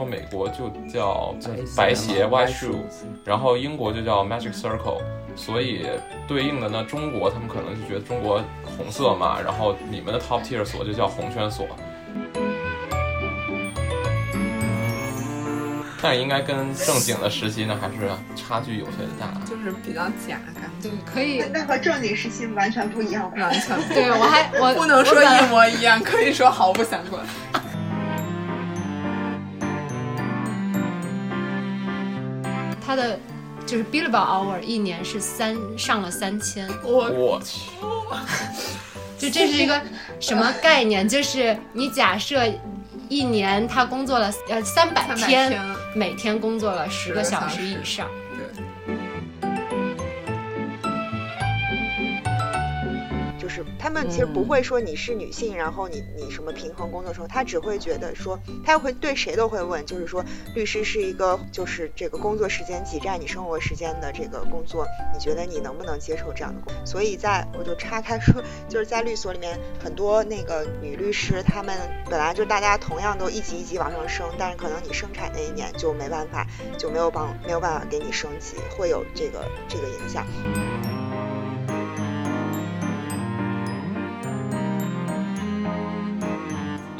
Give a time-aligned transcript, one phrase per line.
[0.00, 1.34] 说美国就叫
[1.76, 2.78] 白鞋 white shoe，
[3.22, 4.98] 然后英国就叫 magic circle，
[5.36, 5.86] 所以
[6.26, 11.66] 对应的呢，中国他们可能就觉得中国红色嘛，然后你们的 top tier 锁就叫红圈锁。
[16.02, 21.44] 但应该跟正经的实习呢，还是差距有些大，就是比较假感对，可以。
[21.52, 27.22] 那和正经实习完全不一样，完全对我还我不能说一模一样，可以说毫不相关。
[33.00, 33.18] 的
[33.66, 37.70] 就是 billable hour 一年是三上了三千，我我去，
[39.18, 39.80] 就这是一个
[40.18, 41.08] 什么概念？
[41.08, 42.42] 就是你假设
[43.08, 45.62] 一年他工作了呃三百300天，天
[45.94, 48.06] 每天工作了十个小时以上。
[53.80, 60.22] 他们其实不会说你是女性，然后你你什么平衡工作生活，他只会觉得说，他会对谁都会问，就是说
[60.54, 66.84] 律师是一个就是这个工作时间挤占你生活时间的这个工作，你觉得你能不能接受这样的工作？
[66.84, 71.74] 所以在我就插开说，就是在律所里面很多那个女律师，她们
[72.10, 80.26] 本来就大家同样都一级一级往上升，但是可能你生产那一年就没办法，就没有帮没有办法给你升级，会有这个这个影响。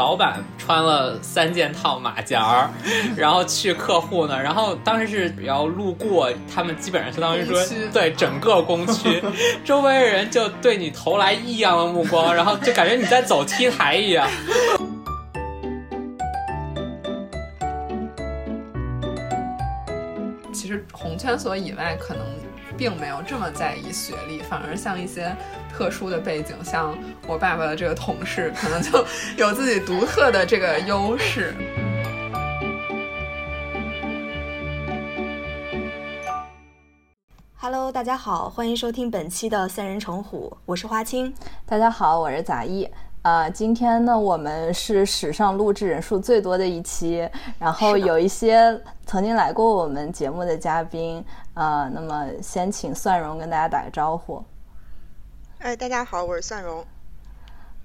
[0.01, 2.71] 老板穿了三件套马甲儿，
[3.15, 7.55] 然后去客户那儿，然后当时是要路过他们，基本上相当于说
[7.93, 9.23] 对整个工区，
[9.63, 14.27] 周围的人就对你投来异样的目光，然后就感觉你在走 T 台一样。
[20.55, 22.25] 其实红圈所以外，可能
[22.81, 25.37] 并没有这么在意学历，反而像一些
[25.71, 29.05] 特殊的背景，像我爸爸的这个同事，可能就
[29.37, 31.55] 有自己独特的这个优势。
[37.59, 41.35] Hello，大家好，欢迎收听本期的三人成虎，我是花青。
[41.67, 42.89] 大家好，我是杂艺。
[43.23, 51.23] 呃，今天呢，我们是史上录制人数最多的一期，然后有一些曾经来过我们节目的嘉宾，
[51.53, 54.43] 呃，那么先请蒜蓉跟大家打个招呼。
[55.59, 56.83] 哎，大家好，我是蒜蓉。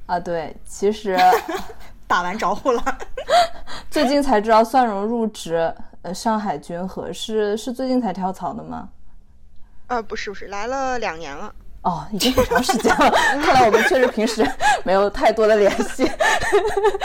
[0.05, 1.17] 啊，对，其实
[2.07, 2.81] 打完招呼了，
[3.91, 8.87] 最近才知道蒜蓉入职呃上海君和是是最近才跳槽的吗？
[9.87, 11.53] 呃，不是不是，来了两年了。
[11.85, 13.11] 哦，已经很长时间了，
[13.43, 14.43] 看来我们确实平时
[14.83, 16.09] 没有太多的联系。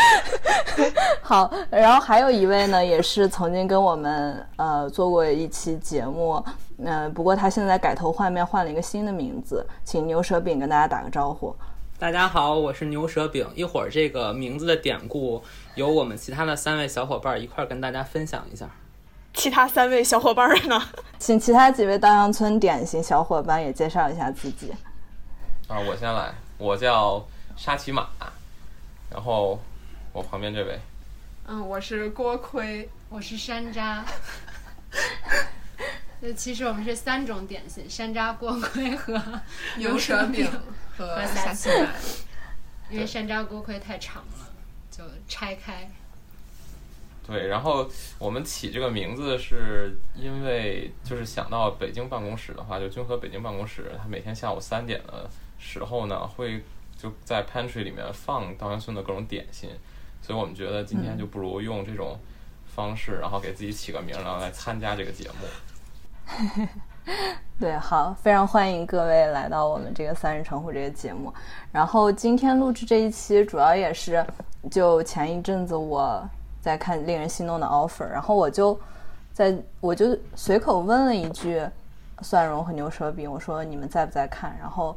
[1.21, 6.43] 好，然后还有一位呢，也是曾经跟我们呃做过一期节目，
[6.79, 11.55] 嗯、呃，不过他现在改头换面，换了一个新的名字，请牛舌饼跟大家打个招呼。
[11.99, 13.47] 大家好，我是牛舌饼。
[13.55, 15.43] 一会儿这个名字的典故，
[15.75, 18.67] 由我们其他的三位小伙伴一块儿跟大家分享一下。
[19.33, 20.83] 其他三位小伙伴呢？
[21.19, 24.73] 请其他几位稻香村典型小伙伴也介绍一下自己。
[25.69, 27.25] 啊，我先来，我叫
[27.57, 28.09] 沙琪玛，
[29.11, 29.61] 然后
[30.13, 30.81] 我旁边这位，
[31.47, 34.03] 嗯，我是锅盔，我是山楂。
[36.21, 39.23] 那， 其实我们是三种点心：山楂、锅盔和
[39.77, 40.51] 牛舌饼
[40.97, 41.89] 和和沙琪玛。
[42.91, 44.51] 因为山楂锅盔太长了，
[44.91, 45.89] 就拆开。
[47.31, 56.65] 对，然后我们起这个名字是因为就是想到北京办公室的话，就君和北京办公室，它每天下午三点的时候呢，会
[56.99, 59.71] 就在 pantry 里面放稻香村的各种点心，
[60.21, 62.19] 所以我们觉得今天就不如用这种
[62.67, 66.67] 方式，然后给自己起个名，然后来参加这个节目。
[67.61, 71.33] 对，好，非常欢迎各位来到我们这个三人成虎这个节目。
[71.71, 74.27] 然后今天录制这一期，主要也是
[74.69, 76.29] 就前一阵子我
[76.61, 78.79] 在看令人心动的 offer，然后我就
[79.33, 81.63] 在我就随口问了一句
[82.23, 84.57] 蒜蓉和牛舌饼，我说你们在不在看？
[84.61, 84.97] 然后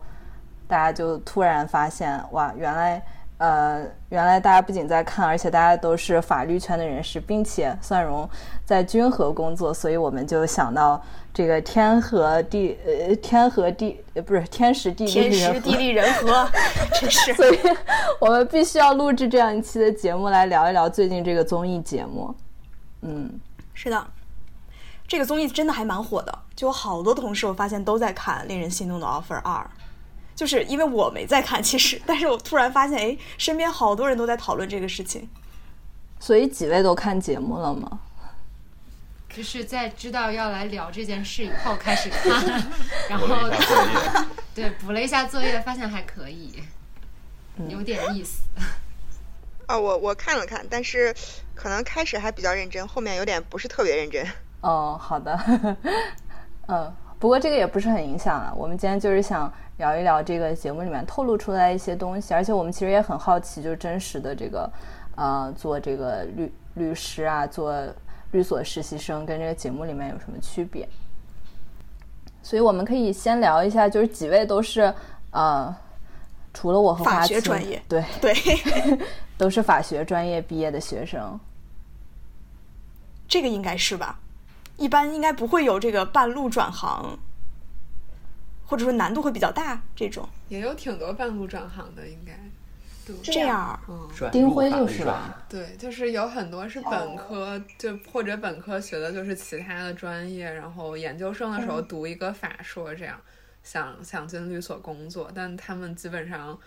[0.68, 3.02] 大家就突然发现，哇，原来。
[3.40, 8.30] 呃，原来大家不仅在看，而且大家都是法律圈的人士，并且蒜蓉
[8.64, 11.02] 在君和工作，所以我们就想到
[11.34, 16.48] 这个天和地，呃，天和地，呃，不是天时地利天时地利人和，
[17.02, 17.34] 真是。
[17.34, 17.58] 所以
[18.20, 22.34] 我们必须要录制这样一期的节目来聊一聊最近这个综艺节目。
[23.02, 23.40] 嗯，
[23.74, 24.08] 是的，
[25.08, 29.60] 这个综艺真的还蛮火的，就有好多同事我发现都在看《令人心动的 offer 二》。
[30.36, 35.28] 就是因为我没在看，其实， 但是我突然发现，哎，身边好多人都在讨论这个事情。
[36.20, 38.00] 所以几位都看节目了吗？
[39.36, 42.32] 就是在知道要来聊这件事以后开始看，
[43.10, 43.28] 然后
[44.54, 46.62] 对补了一下作业，发现还可以，
[47.68, 48.44] 有点意思。
[49.66, 51.14] 啊， 我我看了看，但是
[51.56, 54.24] 可能开始还比较认真，后面有点不是特别认真。
[54.62, 55.40] 哦，好的，
[56.68, 58.54] 嗯，不过这个也不是很影响啊。
[58.56, 64.72] 我们今天就是想聊一聊这个节目里面透露出来一些东西，而且我们其实也很好奇，就是真实的这个
[65.16, 67.74] 呃做这个律律师啊，做
[68.34, 70.88] 律所实习生跟这个节目里面有什么区别。
[72.42, 74.94] 所以我们可以先聊一下，就是几位都是
[75.32, 75.74] 呃，
[76.54, 78.34] 除了我和法学专业对， 对，
[79.38, 81.40] 都是法学专业毕业的学生。
[83.28, 84.20] 这个应该是吧？
[84.76, 87.18] 一般应该不会有这个半路转行，
[88.66, 90.28] 或者说难度会比较大这种。
[90.50, 92.38] 也有挺多半路转行的，应该。
[93.06, 95.44] 对，这样，嗯，丁辉就是吧？
[95.50, 103.20] 对，就是有很多是本科，就或者本科学的就是其他的专业，然后研究生的时候读一个法硕，这样
[103.64, 106.58] 想想进律所工作，但他们基本上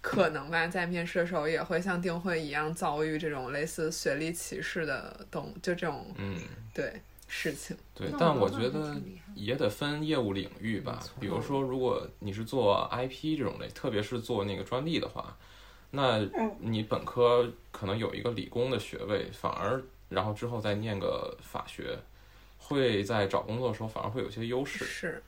[0.00, 6.38] 可能吧，在面试的时候也会像丁辉一样遭遇这种类似学历歧视的东，就这种嗯，
[6.74, 7.76] 对事情。
[7.94, 8.94] 对，但我觉得
[9.34, 11.00] 也得分业务领域吧。
[11.18, 15.36] 比如说，如果你是做 IP 这种类，特别是做那个专利的话，
[15.96, 16.20] 那
[16.60, 21.98] 你本科可能有一个理工的学位，反而然后之后再念个法学，
[22.58, 24.84] 会在找工作的时候反而会有些优势。
[24.84, 25.22] 是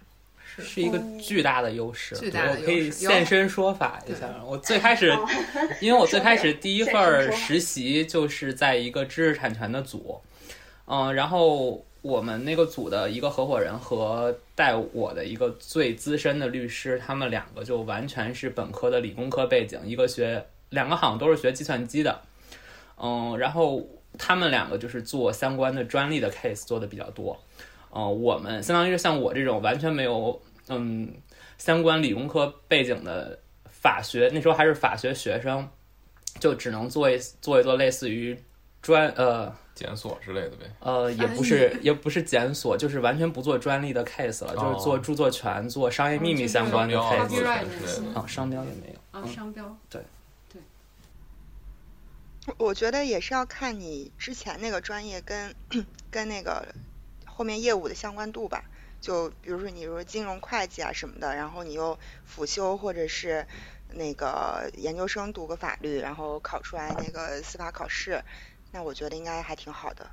[0.45, 4.43] 是是一个巨大的优势，巨大的我可以现身说法一下。
[4.45, 5.11] 我最开始，
[5.81, 10.21] 因为我最开始第一份实习就是在一个知识产权的组，
[10.87, 22.21] 嗯，然后我们那个组的一个合伙人和带我的一个最资深的律师，他们两个就完全是本科的理工科背景，一个学两个好像都是学计算机的，
[22.97, 23.87] 嗯，然后
[24.19, 27.39] 他们两个就是做相关的专利的 case 做的比较多。
[27.91, 31.11] 嗯，我们相当于是像我这种完全没有嗯
[31.57, 35.67] 相关理工科背景的法学，那时候还是法学学生，
[36.39, 38.39] 就只能做一做一做类似于
[38.83, 40.71] 专呃检索之类的呗。
[40.81, 49.19] 呃，也不是也不是检索，就是完全不做专利的 case 了，就是做哦著作权、做商业秘密相关的 case 啊，商标也没有。
[49.19, 49.65] 啊，商标。
[52.57, 55.55] 我觉得也是要看你之前那个专业跟
[56.11, 56.75] 跟那个
[57.27, 58.65] 后面业务的相关度吧。
[59.01, 61.97] 就比如说你说金融会计啊什么的，然后你又
[62.27, 63.47] 辅修或者是
[63.93, 68.21] 那个研究生读个法律，然后考出来那个司法考试，
[68.73, 70.11] 那我觉得应该还挺好的。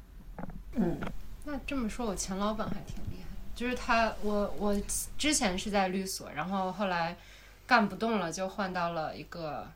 [0.73, 0.99] 嗯，
[1.45, 4.79] 那这么说，我前老板还挺厉害，就是他，我我
[5.17, 7.17] 之前是在律所，然后后来
[7.65, 9.67] 干不动了，就换到了一个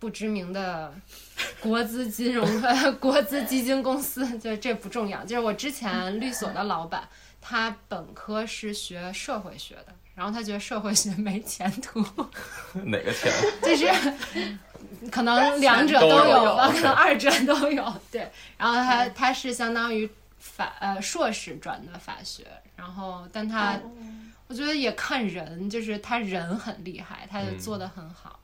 [0.00, 0.92] 不知名的
[1.60, 5.22] 国资金融呃 国资基金公司， 就这不重要。
[5.24, 7.06] 就是我之前律所的老板，
[7.40, 12.00] 他本科是学社会学的，然后他觉得社会学没前途，
[12.86, 13.30] 哪个钱？
[13.62, 13.86] 就是
[15.10, 17.94] 可能两者都有有吧可能二者都有。
[18.10, 23.78] 对，然后他他是相当于法呃硕士转的法学，然后但他
[24.48, 28.30] 我觉得也看人，就是他人很厉害，他就做的很好。
[28.34, 28.39] 嗯，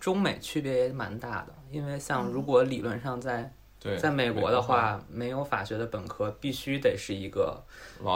[0.00, 7.62] 中美区别也蛮大的，因为像如果理论上在对，在美国的话，没有法学的本科必须得是一个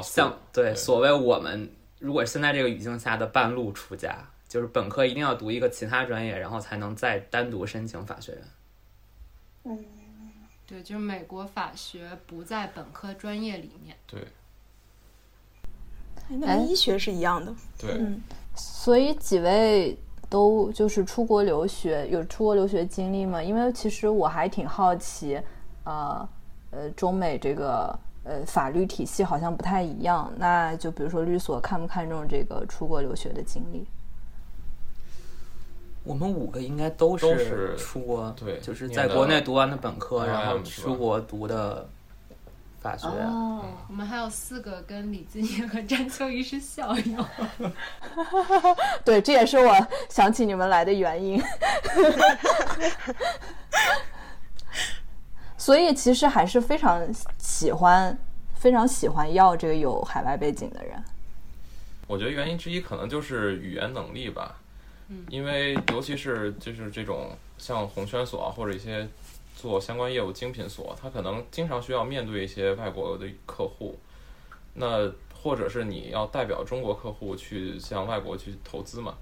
[0.03, 4.17] 像对对所谓我们如果现在这个语境下的半路出家，
[4.49, 8.43] 就是本科一定要读一个其他专业，然后才能再单独申请法学院。
[9.65, 9.85] 嗯
[10.67, 13.97] 对，就是美国法学不在本科专业里面。
[14.07, 14.21] 对
[16.29, 17.53] 哎那跟医学是一样的。
[17.79, 18.23] 对，嗯，
[18.55, 19.99] 所以几位
[20.31, 23.43] 都就是出国留学，有出国留学经历吗？
[23.43, 25.39] 因为其实我还挺好奇，
[25.85, 26.29] 呃
[26.71, 30.33] 呃，中美这个呃法律体系好像不太一样。
[30.39, 33.85] 那就比如说律所看不看重这个出国留学的经历？
[36.05, 41.87] 我们五个应该都都是出国，对就是在国内读完的本科，然后出国读的
[42.81, 43.07] 法学。
[43.07, 47.27] 哦，我们还有四个跟李自业和詹秋怡是校友。
[49.05, 51.43] 对，这也是我想起你们来的原因。
[55.57, 57.07] 所以其实还是非常
[57.39, 58.19] 喜欢，
[58.55, 61.05] 非常喜欢要这个有海外背景的人。
[62.07, 64.57] 我觉得原因之一可能就是语言能力吧，
[65.09, 69.07] 嗯因为尤其是就是这种像红圈所啊或者一些
[69.61, 73.99] 做相关业务精品所，他可能经常需要面对一些外国的客户，
[74.73, 75.13] 那
[75.43, 79.15] 或者是你要代表中国客户去向外国去投资嘛，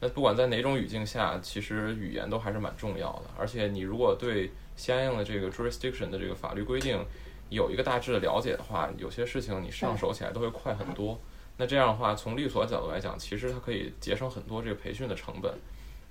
[0.00, 7.02] 那不管在哪种语境下，其实语言都还是蛮重要的，而且你如果对相应的这个 jurisdiction 的这个法律规定
[7.48, 11.18] 有一个大致的了解的话，有些事情你上手起来都会快很多。
[11.56, 15.50] 那这样的话，从律所角度来讲，其实它可以节省很多这个培训的成本，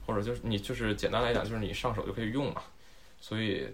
[0.08, 2.63] 或者就是你就是简单来讲就是你上手就可以用嘛，
[3.27, 3.67] 所以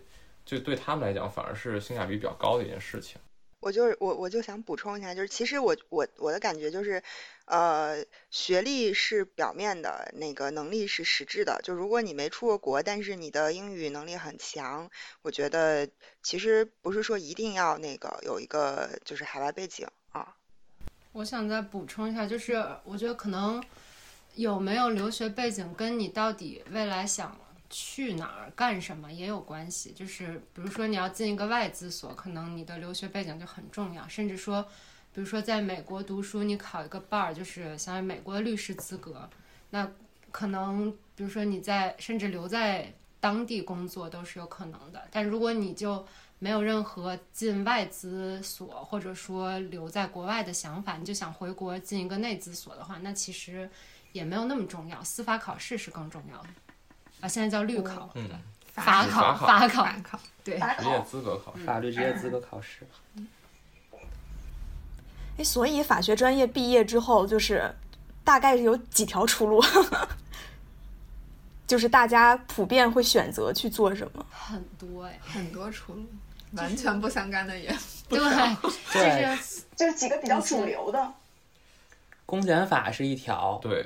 [0.46, 3.20] 就对他们来讲反而是性价比比较高的一件事情。
[3.60, 7.04] 我就是我我就想补充一下，就是其实我我我的感觉就是，
[7.44, 11.60] 呃，学历是表面的，那个能力是实质的。
[11.66, 14.90] 就如果你没出过国，但是你的英语能力很强，
[15.22, 15.86] 我觉得
[16.24, 20.34] 其实不是说一定要那个有一个就是海外背景啊。
[21.12, 22.54] 我想再补充一下，就是
[22.86, 23.62] 我觉得可能
[24.36, 27.38] 有没有留学背景跟你到底未来想。
[27.72, 34.08] 去哪儿干什么也有关系，就是比如说你要进一个外资所，可能你的留学背景就很重要。
[34.08, 34.62] 甚至说，
[35.14, 39.28] 比如说在美国读书，你考一个 bar，就是相当于美国的律师资格，
[39.70, 39.90] 那
[40.32, 45.08] 可能比如说你在甚至留在当地工作都是有可能的。
[45.10, 46.06] 但如果你就
[46.40, 53.70] 没有任何进外资所或者说留在国外的想法，你就想回国进一个内资所的话，那其实
[54.12, 56.50] 也没有那么重要，司法考试是更重要的。
[57.22, 58.28] 啊，现在叫律考，嗯，
[58.74, 62.86] 法考，法考，考，对，职业资格考试，法律职业资格考试。
[65.38, 67.74] 哎，所以法学专业毕业之后，就是
[68.24, 69.64] 大概有几条出路，
[71.68, 74.26] 就是大家普遍会选择去做什么？
[74.30, 76.06] 很多哎，很多出路，
[76.54, 77.70] 完全不相干的也
[78.10, 81.14] 对，就是就是几个比较主流的，
[82.26, 83.86] 公检法是一条，对。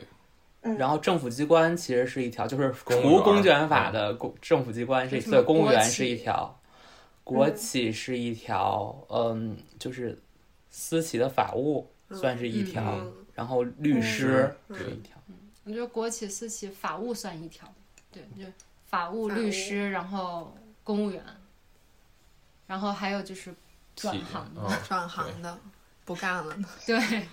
[0.77, 6.60] 然后政府机关其实是一条，就是除公检法的公政府机关是对公务员是一条，
[7.24, 10.17] 国企是一条，嗯，就是
[10.72, 13.00] 私企的法务算是一条，
[13.36, 15.15] 然后律师是一条。
[15.63, 17.72] 我觉得国企、私企、法务算一条，
[18.12, 18.50] 对，就
[18.88, 21.24] 法务、律师，然后公务员，
[22.65, 23.53] 然后还有就是
[23.95, 25.55] 转行的，转行的
[26.05, 26.57] 不干了，
[26.88, 27.27] 对。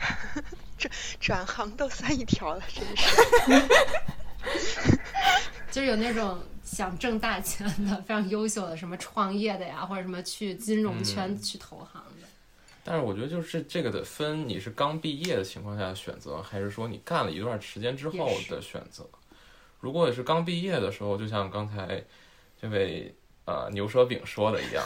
[0.80, 3.06] 转转行都算一条了，真是。
[5.70, 12.26] 就是有那种想挣大钱的、非常优秀的，什么创业的呀，或者什么去金融圈去投行的。
[12.82, 19.06] 但是我觉得，就是这个得分，你是刚毕业的情况下选择，还是说你干了一段时间之后的选择？
[19.78, 22.02] 如果是刚毕业的时候，就像刚才
[22.60, 24.82] 这位呃牛舌饼说的一样，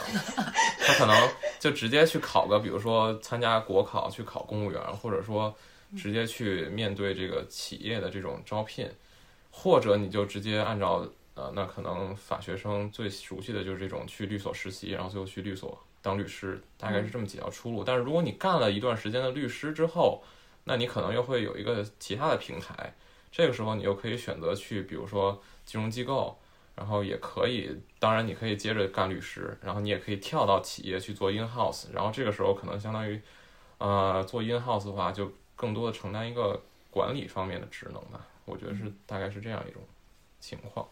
[0.85, 5.55] 他可能就直接去考个，比如说参加国考去考公务员，或者说。
[5.95, 8.89] 直接去面对这个企业的这种招聘，
[9.51, 17.83] 或者你就直接按照呃，那可能法学生最熟悉的就是这种去律所实习，然后最后去律所当律师，大概是这么几条出路。
[17.83, 20.23] 但是如果你干了一段时间的律师之后，
[20.63, 22.95] 那你可能又会有一个其他的平台，
[23.31, 26.37] 这个时候你又可以选择去，比如说金融机构，
[26.75, 33.21] 然后也可以，当然你可以接着干律师，然后你也可以跳到企业去做 in house，然后这个时候可能相当于，
[33.77, 35.31] 呃，做 in house 的话就。
[35.55, 39.81] 更多的承担一个管理方面的职能吧，我觉得是大概是这样一种
[40.39, 40.85] 情况。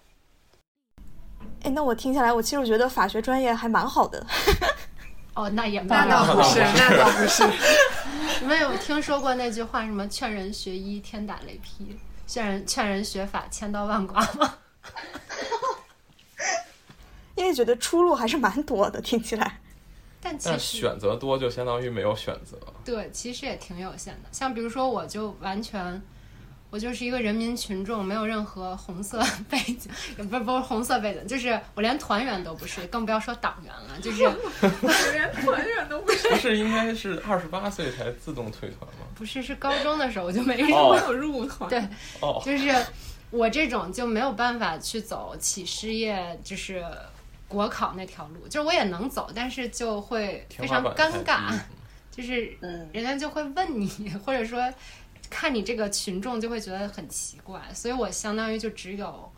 [1.64, 4.26] 哎，那我听下来，我其实觉得法学专业还蛮好的。
[5.34, 7.44] 哦，那也那倒不是，那倒不是。
[8.40, 11.96] 你们有听说过那句话，什么“劝人学医，天打雷劈；
[12.28, 14.54] 劝人劝人学法，千刀万剐”吗？
[17.36, 19.60] 因为觉得出路还是蛮多的，听起来。
[20.24, 22.58] 但其实选择多就相当于没有选择。
[22.86, 24.30] 对，其实也挺有限的。
[24.32, 26.02] 像比如说，我就完全，
[26.70, 34.00] 我就是一个人民群众，没有任何红色 背景，也不是不是红色背景，就是我连团员都不是，更不要说党员了。
[34.02, 34.24] 就是
[35.12, 36.30] 连团员都不是。
[36.30, 39.06] 不是应该是二十八岁才自动退团吗？
[39.16, 41.70] 不是，是高中的时候我就没没有入团。
[41.70, 41.80] 对，
[42.22, 42.74] 哦，就是
[43.30, 46.86] 我这种就没有办法去走企事业，就是。
[47.54, 51.58] 国考那条路，就是我也能走，但是就会非常尴尬，
[52.12, 52.58] 就是
[52.92, 53.88] 人家就会问你，
[54.26, 54.60] 或者说
[55.30, 59.32] 看你这个群众就会觉得很奇怪，所以我相当于就只有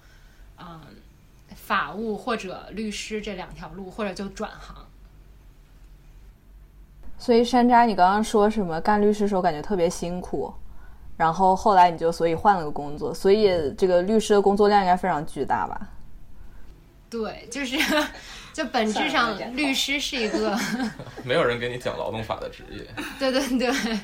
[0.57, 0.79] 嗯
[1.55, 4.75] 法务或者律师这两条路，或者就转行。
[7.17, 10.53] 所以山楂，你刚刚说什么干律师时候感觉特别辛苦，
[11.17, 15.91] 然后后来你就所以换了个工作，所以这个律师的工作量应该非常巨大吧？
[17.15, 17.77] 对，就是，
[18.51, 20.57] 就本质上，律师是一个
[21.24, 22.86] 没有人给你讲劳动法的职业。
[23.17, 24.00] 对对对，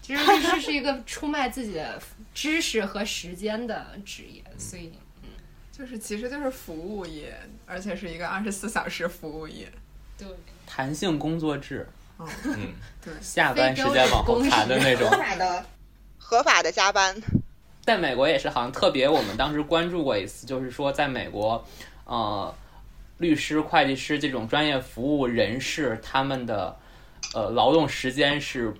[0.00, 2.00] 其实律师是一个出卖自己的
[2.32, 4.90] 知识和时间的职业，所以，
[5.22, 5.28] 嗯，
[5.70, 9.70] 就是其实就是服务业，而且是一个二十四小时服务业。
[10.16, 10.26] 对，
[10.66, 11.86] 弹性工作制。
[12.18, 12.26] 嗯，
[13.04, 15.06] 对，下班时间往后弹的那种。
[15.10, 15.66] 合法的，
[16.16, 17.14] 合法的加班。
[17.84, 21.62] 在美国也是，好像特别，我们当时关注过一次，就是说在美国。
[22.12, 22.54] 呃，
[23.16, 26.76] 律师、会计师这种专业服务人士，他们的
[27.32, 28.70] 呃劳动时间是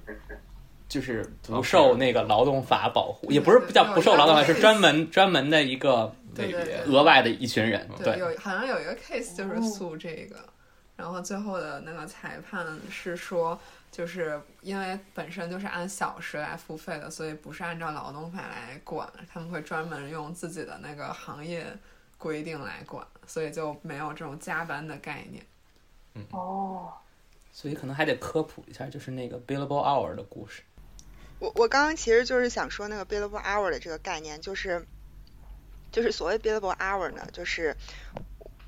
[0.86, 6.52] 就是不受那个劳动法保护，也不是叫不受劳动法，是专门专门的一个对
[6.84, 7.88] 额外的一群人。
[8.04, 10.36] 对，有好像有一个 case 就是诉这个，
[10.94, 13.58] 然后最后的那个裁判是说，
[13.90, 21.64] 就是因为本身就是按小时来付费的，所以不是按照劳动法来管，他们会专门用自己的那个行业
[22.18, 25.44] 规定来管，所以就没有这种加班的概念。
[26.14, 26.92] 嗯哦，
[27.52, 30.62] 所以可能还得科普一下，就是那个 billable hour 的故事。
[31.38, 34.86] 我我刚刚其实就是想说那个 billable hour 的这个概念，就是
[35.90, 37.76] 就是所谓 billable hour 呢，就是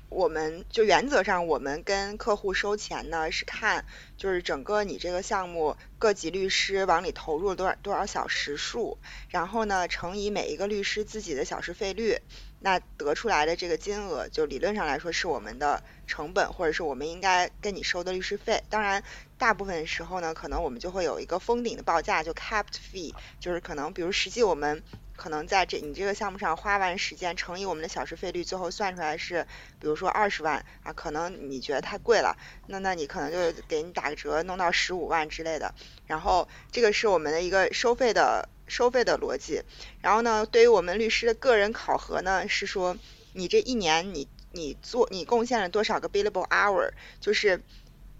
[0.09, 3.85] 我们就原则上我们跟客户收钱呢是看
[4.17, 8.97] 就是整个你这个项目各级律师往里投入了多少多少小时数，
[9.29, 12.19] 然后呢乘以每一个律师自己的小时费率，
[12.65, 19.03] 那得出来的这个金额就理论上来说是我们的成本或者是我们应该跟你收的律师费，当然。
[19.37, 24.81] 大部分时候呢，可能我们就会有一个封顶的报价，就 capped fee，就是可能比如实际我们
[25.17, 29.45] 可能在这你这个项目上花完时间乘以我们的小时费率，最后算出来是
[29.77, 35.75] 比如说二十万啊，可能你觉得太贵了，那那你可能就给你打个折，弄到十五万之类的。
[36.07, 39.63] 然后这个是我们的一个收费的收费的逻辑。
[40.01, 42.97] 然后呢，对于我们律师的个人考核呢，是说
[43.33, 47.61] 你这一年你你做你贡献了多少个 billable hour，就是。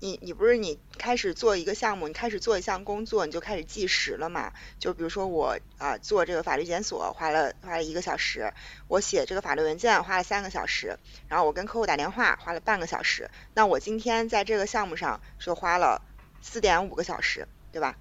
[0.01, 4.51] 你你不是你开始做一个项目，你开始做一项工作，你就开始计时了嘛？
[4.77, 8.53] 就比如说我啊做这个法律检索花了花了一个小时，
[8.89, 10.99] 我写这个法律文件花了三个小时，
[11.29, 16.01] 然后我跟客户打电话花了半个小时，那我今天在这个项目上就花了
[16.41, 17.95] 四点五个小时，对吧？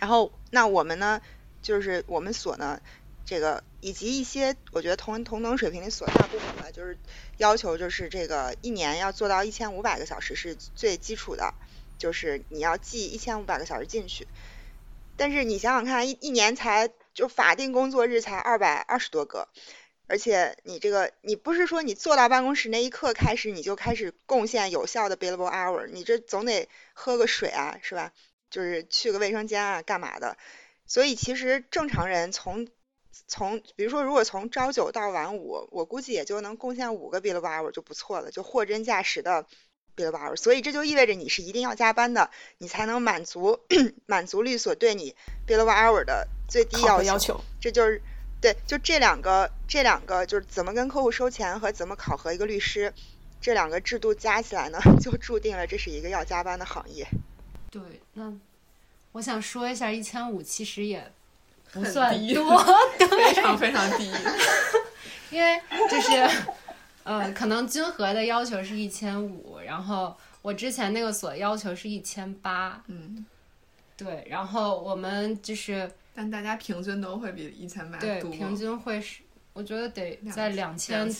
[0.00, 1.22] 然后那我们呢，
[1.66, 2.80] 就是我们所呢。
[3.28, 6.96] 这个以及一些我觉得同同等水平的所大部分吧，就是
[7.38, 11.52] 要求就是这个一年要做到一千五百个小时是最基础的，
[11.98, 14.28] 就是你要记一千五百个小时进去。
[15.16, 19.48] 但是你想想看，一一年才就法定工作日才二百二十多个，
[20.06, 28.12] 而且你这个你不是说你坐到办公室那一刻开始你就开始贡献有效的 billable hour，你这总得喝个水啊，是吧？
[28.50, 30.38] 就是去个卫生间啊，干嘛的？
[30.86, 32.68] 所以其实正常人从
[33.26, 39.46] 从比如说，如果从朝九到晚五，我估计也就能贡献五个 billable hour 就不错了，就货真价实的
[39.96, 40.36] billable hour。
[40.36, 43.58] 所以这就意味着你是一定要加班的，你才能满足
[44.06, 47.40] 满足律所对你 billable hour 的最低要求。
[47.60, 48.02] 这就是
[48.40, 52.92] 对，就这两个这两个就是怎么跟客户收钱和怎么考核一个律师，
[53.40, 57.08] 这两个制度加起来呢， 就注定了这是一个要加班的行业。
[57.70, 57.80] 对，
[58.12, 58.32] 那
[59.16, 61.12] 我想说一下，一千五其实也。
[61.72, 62.58] 不算多，
[62.98, 64.10] 非常非常低。
[65.30, 66.46] 因为就是，
[67.02, 72.82] 呃，可能均和的要求是一千五，然后我之前那个所要求是一千八。
[72.86, 73.26] 嗯，
[73.94, 79.20] 对，然后我们就是，但大家平均都会比一千八多，平均会是，
[79.52, 81.10] 我觉得得在两千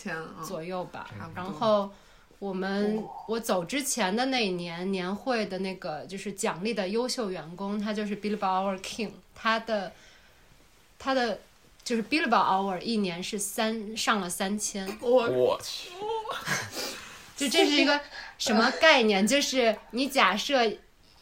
[0.43, 1.11] 左右吧。
[1.35, 1.91] 然后
[2.47, 9.93] 我们我走之前的那一年年会的那个就是奖励的优秀员工，他就是 Billboard Our King，他的。
[10.99, 11.39] 他的
[11.85, 15.91] 就是 billable hour 一年是三上了三千，我去，
[17.37, 18.01] 就这是一个
[18.39, 19.25] 什么概念？
[19.25, 20.63] 就是你假设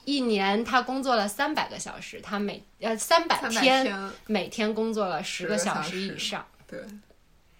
[0.05, 6.79] 一年他工作了三百个小时，他每呃三百天每天工作了十个小时以上，对，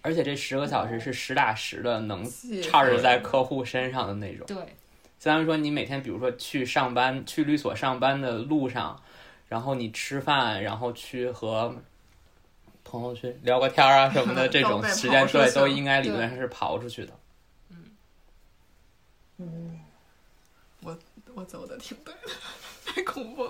[0.05, 2.23] 而且这十个小时是实打实的能
[2.61, 4.57] charge 在客户身上的那种，对，
[5.17, 9.01] 相当于说你每天比如说去上班去律所上班的路上，
[9.49, 11.75] 然后你吃饭，然后去和
[12.83, 17.13] 朋友去聊个天啊什么的， 这种时间对都应该理论上是刨出去的。
[17.71, 17.77] 嗯，
[19.37, 19.79] 嗯，
[20.81, 20.95] 我
[21.33, 22.29] 我走的挺对的，
[22.85, 23.49] 太恐怖。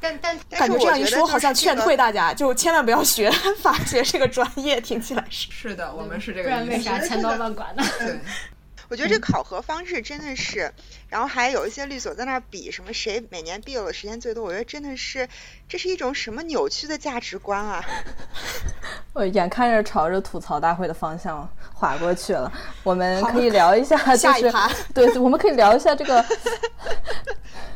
[0.00, 3.30] 但但感觉这样一说，好像劝退大家，就千万不要学
[3.62, 6.44] 法学这个专业，听起来是是的，我们是这个。
[6.44, 7.84] 不然为啥千刀万剐呢？
[8.00, 8.18] 对。
[8.88, 10.70] 我觉得这考核方式真的是，
[11.08, 15.26] 然后还有一些律所在那比什么谁每年毕业的时间最多，我觉得真的是，
[15.66, 17.82] 这是一种什么扭曲的价值观啊！
[19.14, 24.52] 我眼看着朝着吐槽大会的方向划过去了，我们可以聊一下，就是
[24.92, 26.22] 对，我们可以聊一下这个，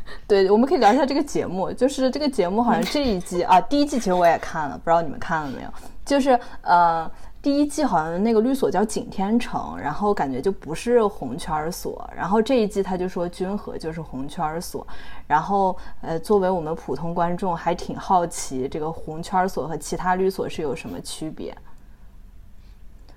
[0.27, 5.69] 对，我们可以聊一下这个节目，就是这个节目好像这一季啊，第一季其实我也看了，不知道你们看了没有？
[6.05, 7.11] 就是呃。
[7.43, 14.85] 第一季好像那个律所叫景天城，然后感觉就不是红圈儿所，然后这一季他就说君和就是红圈儿所，
[15.29, 21.57] 然后呃，作为我们普通观众还挺好奇这个红圈儿所和其他律所是有什么区别。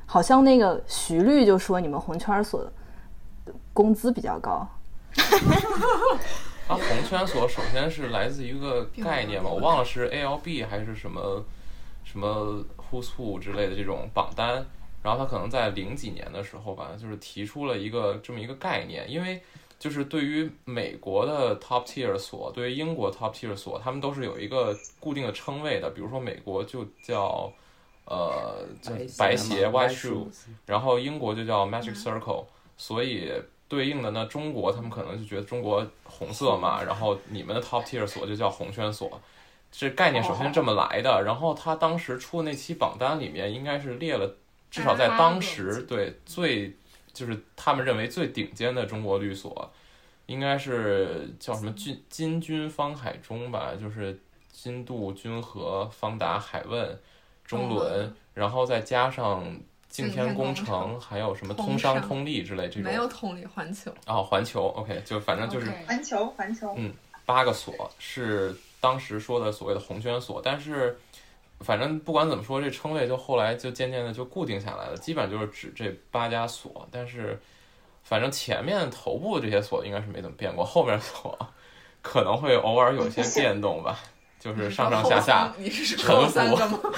[0.05, 2.71] 好像那个徐律就说你们红圈儿所
[3.73, 4.67] 工资比较高，
[6.69, 11.43] 它红圈所首先是来自于一个概念嘛，我忘了是 ALB 还是什么
[12.03, 14.63] 什么 Who's Who 之类的这种榜单。
[15.01, 19.41] 然后他可能在零几年的时候吧，就是提出了一个这么一个概念，因为
[19.79, 25.89] 就是对于美国的 top tier 所，对于英国 top tier 所，他们都是有一个固定的称谓的。
[25.89, 27.51] 比如说美国就叫
[28.05, 28.63] 呃
[29.17, 30.27] 白鞋 white shoe，
[30.67, 32.45] 然后英国就叫 magic circle，
[32.77, 33.31] 所以
[33.69, 39.21] 对应的呢，中国他们可能就觉得中国红色嘛，然后你们的 top tier 所就叫红圈所，
[39.71, 41.23] 这概念首先这么来的。
[41.23, 44.35] 然后他当时出的那期榜单里面应该是列了。
[44.71, 46.75] 至少在当时，对最
[47.11, 49.71] 就是他们认为最顶尖的中国律所，
[50.27, 54.19] 应该是叫什么金金军方海中吧，就是
[54.51, 56.99] 金度君和方达海问
[57.43, 62.83] 中伦，然后再加上敬天工程，还有什么通商通力之类这种。
[62.83, 63.91] 没有通力环球。
[64.07, 66.73] 哦，环球，OK，就反正就是环球环球。
[66.77, 66.93] 嗯，
[67.25, 70.97] 八个所是当时说的所谓的红圈所，但是。
[71.61, 76.87] 反正不管怎么说，这称谓就后来就渐渐的就固定下来了，基本上就是指这八家所。
[76.89, 77.37] 但是，
[78.01, 81.37] 反正前面头部这些所应该是没怎么变过，后面所
[82.01, 83.99] 可能会偶尔有一些变动吧，
[84.39, 85.53] 就是上上下下
[85.97, 86.93] 沉浮。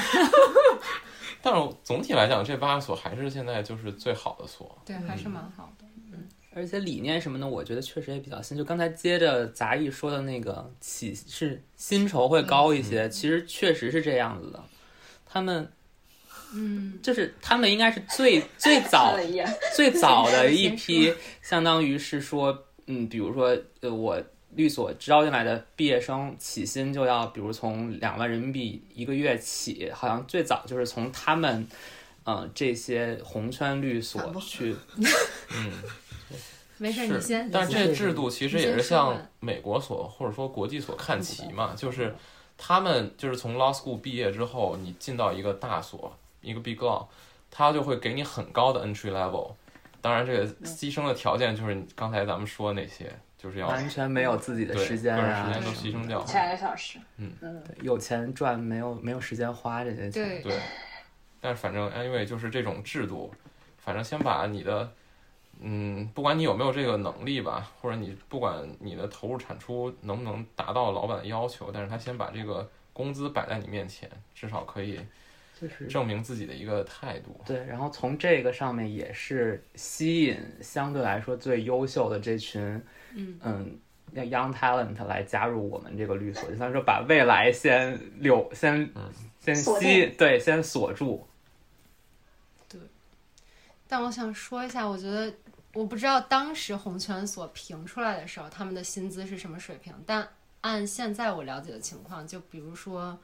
[1.41, 4.77] 但是总体来讲，这八个所还是现在就是最好的所。
[4.85, 5.85] 对，还是蛮好的。
[5.85, 8.57] 嗯而且理念什么的，我觉得确实也比较新。
[8.57, 14.61] 就刚才接着杂役说的那个起是薪酬会高一些，其实确实是这样子的。
[15.25, 15.71] 他们，
[16.53, 19.17] 嗯，就是他们应该是最最早
[19.73, 24.21] 最早的 一批，相当于是说，嗯，比如说呃，我
[24.55, 31.67] 律所招进来的毕业生起薪就要，比如从两万人民币一个月起，好像最早就是从他们，
[32.25, 34.75] 嗯，这些红圈律所去，
[35.55, 35.71] 嗯。
[36.77, 37.47] 没事，你先。
[37.51, 42.15] 但是这制度其实也是向美国所或者说国际所看齐嘛，就是
[42.57, 47.05] 他们就是从 law school 毕业之后，你进到一个大所，一个 big law，
[47.51, 49.51] 他就会给你很高的 entry level。
[50.01, 56.99] 当然，这个牺牲的条件就是刚才咱们说的那些，就是要完全没有自己的时间啊，时间都牺牲掉，两个小时。
[57.17, 60.41] 嗯嗯，有钱赚，没有没有时间花这些钱。
[60.43, 60.59] 对。
[61.39, 63.33] 但是反正 anyway 就是这种制度，
[63.77, 64.91] 反正先把你的。
[65.63, 74.99] 嗯，不管你有没有这个能力吧，或者你不管你的投入产出能不能达到老板的要求，但是他先把这个工资摆在你面前，至少可以
[75.61, 77.39] 就是证明自己的一个态度。
[77.45, 82.61] 对，然后从这个上面也是吸引相对来说最优秀的这群
[83.13, 83.79] 嗯嗯
[84.15, 88.89] young talent 来加入我们这个律所，就算说把未来先留先
[89.39, 91.27] 先吸对先锁住。
[92.67, 92.79] 对，
[93.87, 95.33] 但我想说一下，我觉得。
[95.73, 99.93] 我不知道当时红圈所评出来的时候，他们的薪资是什么水平。
[100.05, 100.27] 但
[100.59, 103.17] 按现在我了解的情况，就比如说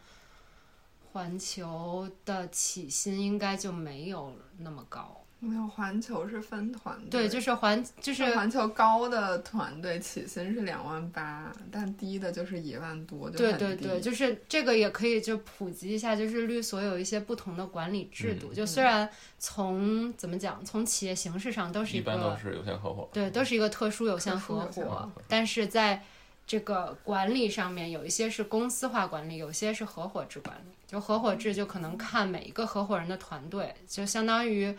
[1.11, 5.23] 环球的起薪应该就没有那么高。
[5.39, 26.03] 没有环球是分团队，对，就是环就是环球高的团队起薪是两万八，但低的就是一万多，对对对，就是这个也可以就普及一下，就是律所有一些不同的管理制度，就虽然从怎么讲，从企业形式上都是一个，一般都是有限合伙，对，都是一个特殊有限合伙，但是在
[26.47, 34.75] 这个管理上面，有一些是公司化管理，有些是合伙制管理，就合伙制就可能看每一个合伙人的团队，就相当于。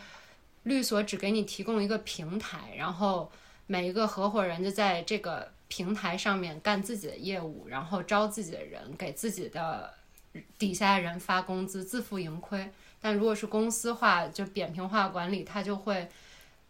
[0.63, 3.31] 律所只给你提供一个平台，然后
[3.65, 9.91] 每一个合伙人就在这个平台上面干自己的业务，然后招自己的人，给自己的
[10.57, 12.69] 底下人发工资，自负盈亏。
[12.99, 16.03] 但如果是公司化，就扁平化管理，他就会，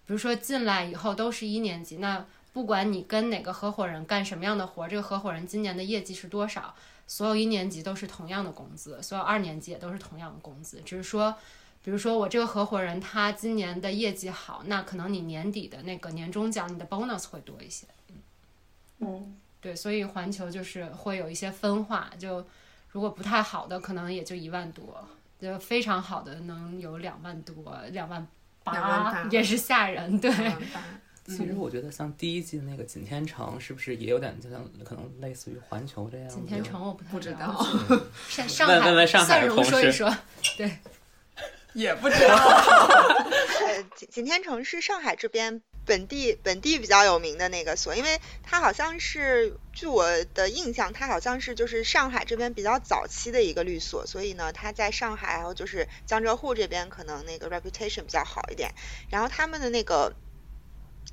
[0.06, 6.76] 比如说进来以后都是一年级，那不管你跟哪个合伙人干什么样的活，这个合伙人今年的业绩是多少，
[7.08, 11.36] 所有一年级都是同样的工资，所有二年级也都是同样的工资，只是说。
[11.82, 17.88] 比如说我这个合伙人他今年的业绩好，那可能你年底的那个年终奖你的 bonus 会多一些。
[19.00, 22.46] 嗯，对，所以环球就是会有一些分化，就
[22.90, 25.08] 如果不太好的可能也就一万多，
[25.40, 28.28] 就非常好的能有两万多，两万
[28.62, 30.20] 八也是吓人。
[30.20, 30.30] 对，
[31.30, 36.28] 其实我觉得像第一季的那个景天城是不是也有点就像可能类似于环球这样？
[36.30, 37.66] 景天城我不知道。
[38.28, 40.06] 上上海，问问上海的同事。
[40.58, 40.72] 对。
[41.74, 42.36] 也不知道。
[42.36, 58.74] 呃，景景天城是上海这边本地本地比较有名的那个所，因为它好像是据我的印象，它好像是就是上海这边比较早期的一个律所，所以呢，它在上海还有就是江浙沪这边可能那个 reputation 比较好一点。
[59.12, 60.12] 然后他们的那个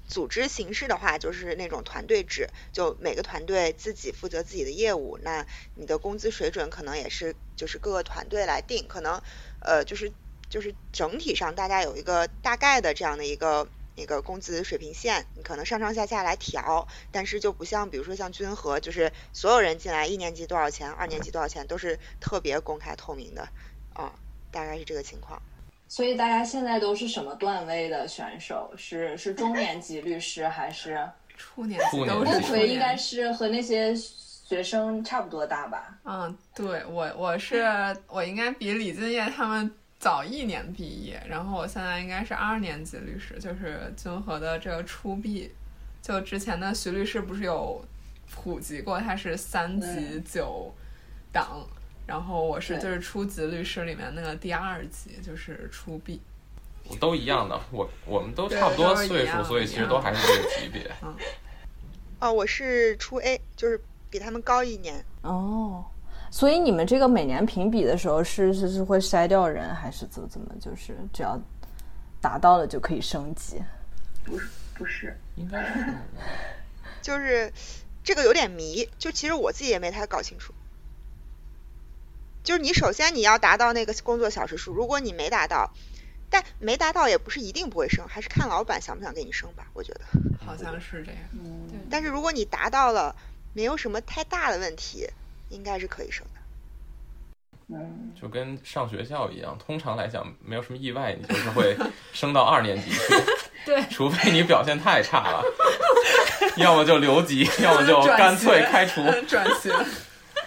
[0.05, 5.19] 组织形式的话，就是那种团队制，就每个团队自己负责自己的业务。
[5.23, 9.21] 那你的工资水准可能也是就是各个团队来定，可能
[9.61, 10.13] 呃就是
[10.49, 23.49] 就是整体上大家有一个大概的这样的一个一个工资水平线，你可能上上下下来调，但是就不像比如说像君和，就是所有人进来一年级多少钱，二年级多少钱都是特别公开透明的
[23.95, 24.15] 啊，
[24.53, 25.43] 大概是这个情况。
[25.89, 28.73] 所以大家现在都是什么段位的选手？
[28.77, 30.99] 是是中年级律师还是
[31.37, 31.87] 初年级？
[31.91, 35.99] 初年级陆奎应该是和那些学生差不多大吧？
[36.05, 37.65] 嗯，对我我是
[38.09, 45.51] 我应该比李金叶他们早一年毕业，然后我现在应该是二年级律师，就是君和的这个初毕。
[46.03, 47.85] 就之前的徐律师不是有
[48.31, 50.73] 普及过，他是三级九
[51.33, 51.67] 档。
[52.07, 56.21] 然后我是就是初级律师里面那个第二级，就是初 B，
[57.01, 60.91] 都一样的，我我们都差不多岁数，所以其实都还是这个级别。
[61.03, 61.15] 嗯。
[62.21, 65.05] 哦，我是初 A，就是比他们高一年。
[65.23, 65.85] 哦，
[66.31, 70.55] 所以你们这个每年评比的时候是是是会筛掉人，还是怎么怎么？
[70.61, 71.39] 就是只要
[72.21, 73.61] 达到了就可以升级？
[74.25, 75.93] 不是，不是，应该是。
[77.03, 77.53] 就是
[78.03, 80.55] 这个有点迷，就其实我自己也没太搞清楚。
[82.47, 85.69] 就是你首先你要达到那个工作小时数，如果你没达到，
[86.31, 90.03] 但没达到也不是一定不会升，还是看老板想不想给你升吧，我觉得。
[90.47, 91.21] 好像是这样。
[91.33, 93.15] 嗯，但是如果你达到了，
[93.53, 95.09] 没有什么太大的问题，
[95.51, 96.41] 应该是可以升的。
[97.75, 98.13] 嗯。
[98.21, 101.77] 就跟上学校一样，通常来讲没有什么意外，你就是会
[102.13, 102.99] 升到二年级去。
[103.67, 103.83] 对。
[103.91, 105.43] 除非你表现太差了，
[106.59, 109.03] 要么就留级，要么就干脆开除。
[109.27, 109.75] 转学。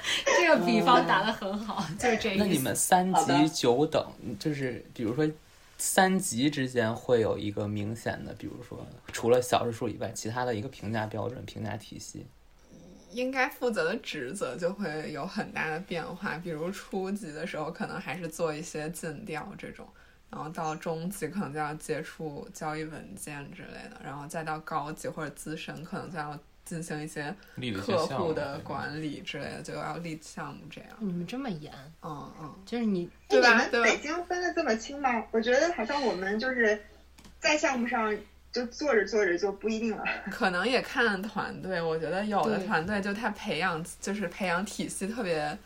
[0.26, 2.40] 这个比方打得很好，就是这意思。
[2.40, 4.04] 那你们三级九等，
[4.40, 5.30] 就是比如说
[5.78, 12.26] 三级之间会有一个明显的，比如说除了小时数以外，其他的一个评价标准、评价体系，
[13.12, 16.38] 应该负责的职责就会有很大的变化。
[16.38, 19.88] 比如初级的时候，可能还是做一些尽调这种，
[20.30, 26.38] 然后到中级可能就要接触交易文件之类的，然后再到高级或者资深，可能就要。
[26.70, 27.34] 进行一些
[27.82, 30.92] 客户的管理之类的，就要立项目这样。
[31.00, 31.74] 你们这么严？
[32.04, 33.66] 嗯嗯，就是你对吧？
[33.66, 35.24] 你们北京分的这么清吗？
[35.32, 36.80] 我觉得好像我们就是
[37.40, 38.16] 在项目上
[38.52, 40.04] 就做着做着就不一定了。
[40.30, 45.58] 可能也看团队，我觉得有的团队就他培养就是培养体系特别。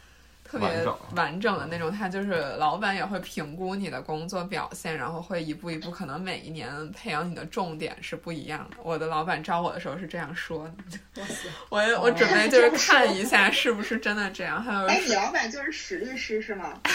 [0.53, 0.69] 特别
[1.15, 8.77] 完整的那种，他就是老板也会评估你的工作表现，然后会一步一步，可能每一年培养你的重点是不一样的。
[8.83, 10.71] 我的老板招我的时候是这样说
[11.15, 11.23] 的，
[11.69, 14.63] 我我准备就是看一下是不是真的这样。
[14.63, 16.79] 还有，哎，你老板就是史律师是吗？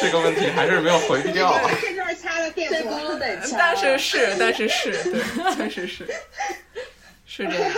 [0.00, 1.52] 这个问题还是没有回避掉。
[1.80, 6.06] 这段掐的电波得掐，但是是，但是是对，确实是，
[7.26, 7.72] 是这样。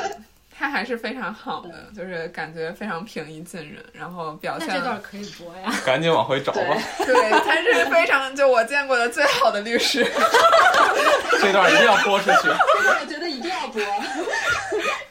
[0.63, 4.69] 他还是非常好的，就是感觉非常平易近人，然后表现。
[4.69, 5.75] 那这段可以播呀。
[5.85, 6.61] 赶紧往回找吧。
[7.05, 10.05] 对，他是非常就我见过的最好的律师。
[11.43, 12.47] 这段一定要播出去。
[12.47, 13.83] 我觉得一定要播，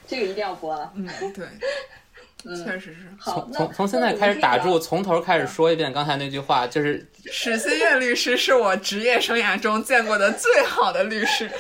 [0.08, 0.90] 这个一定要播了。
[0.96, 3.00] 嗯，对，确实是。
[3.22, 11.52] 从从从现在开始打住，从头开始说一遍刚才那句话，就是史新月律师是我职业生涯中见过的最好的律师。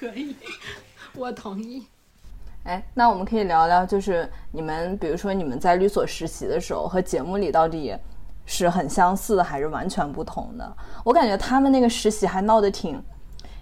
[0.00, 0.34] 可以。
[1.16, 1.86] 我同意。
[2.64, 7.94] 哎，那我们可以聊聊，就是你们，比如说你们在律所实习的时候，和节目里到底
[8.46, 10.76] 是很相似的，还是完全不同的？
[11.04, 13.02] 我感觉他们那个实习还闹得挺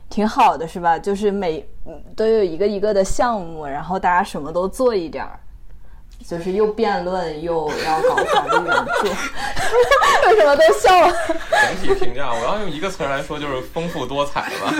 [0.08, 0.98] 挺好的，是吧？
[0.98, 1.68] 就是每
[2.14, 5.40] 都有一个一个的项目，然后大家什么都做一点儿，
[6.24, 9.08] 就是又辩论又要搞法律援助。
[10.28, 11.12] 为什么都笑了？
[11.84, 14.72] 整体评价，我要用一个词来说，就是丰富多彩吧。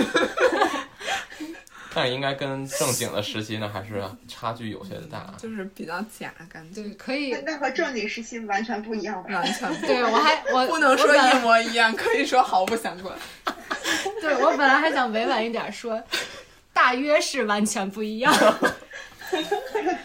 [1.95, 7.31] 但应该跟正经的实习呢，还是差距有些大，就是比较假，感觉可以。
[7.45, 10.03] 那和正经实习完全不一样，完全不 对。
[10.03, 13.15] 我还我 不能说一模一样，可以说毫不相关。
[14.21, 16.01] 对我本来还想委婉一点说，
[16.73, 18.33] 大约是完全不一样。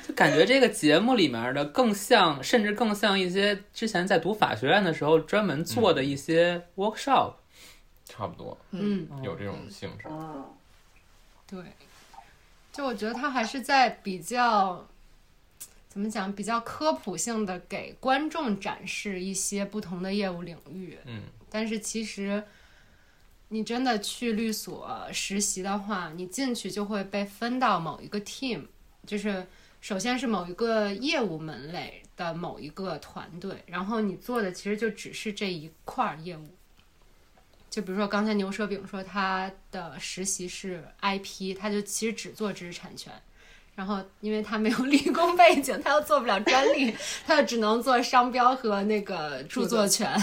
[0.06, 7.34] 就感觉这个节目里面的更像，甚至更像一些之前在读法学院的时候专门做的一些 workshop，
[8.06, 10.08] 差不多，嗯，有这种性质。
[11.50, 11.64] 对，
[12.70, 14.86] 就我觉得他还是在比较，
[15.88, 20.98] 怎么讲，比较科普性的给观众展示一些不同的业务领域。
[21.06, 22.44] 嗯，但是其实
[23.48, 28.66] 你真的去律所实习的话，你进去就会被分到某一个 team，
[29.06, 29.46] 就是
[29.80, 36.46] 首先是某一个业务门类的某一个团队，然后你做的其实就只是这一块业务。
[37.78, 43.12] 就比如说刚才牛舌饼说他的实习是 IP，他就其实只做知识产权。
[43.76, 46.92] 然后，因为他没有 理工背景，他又做不了专利，
[47.24, 50.20] 他就只能做商标和那个著作权。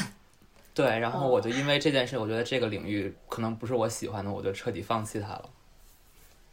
[0.74, 5.50] 对，然后我就因为这件事，我觉得这个领域可能不是我喜欢的，我就彻底放弃它了，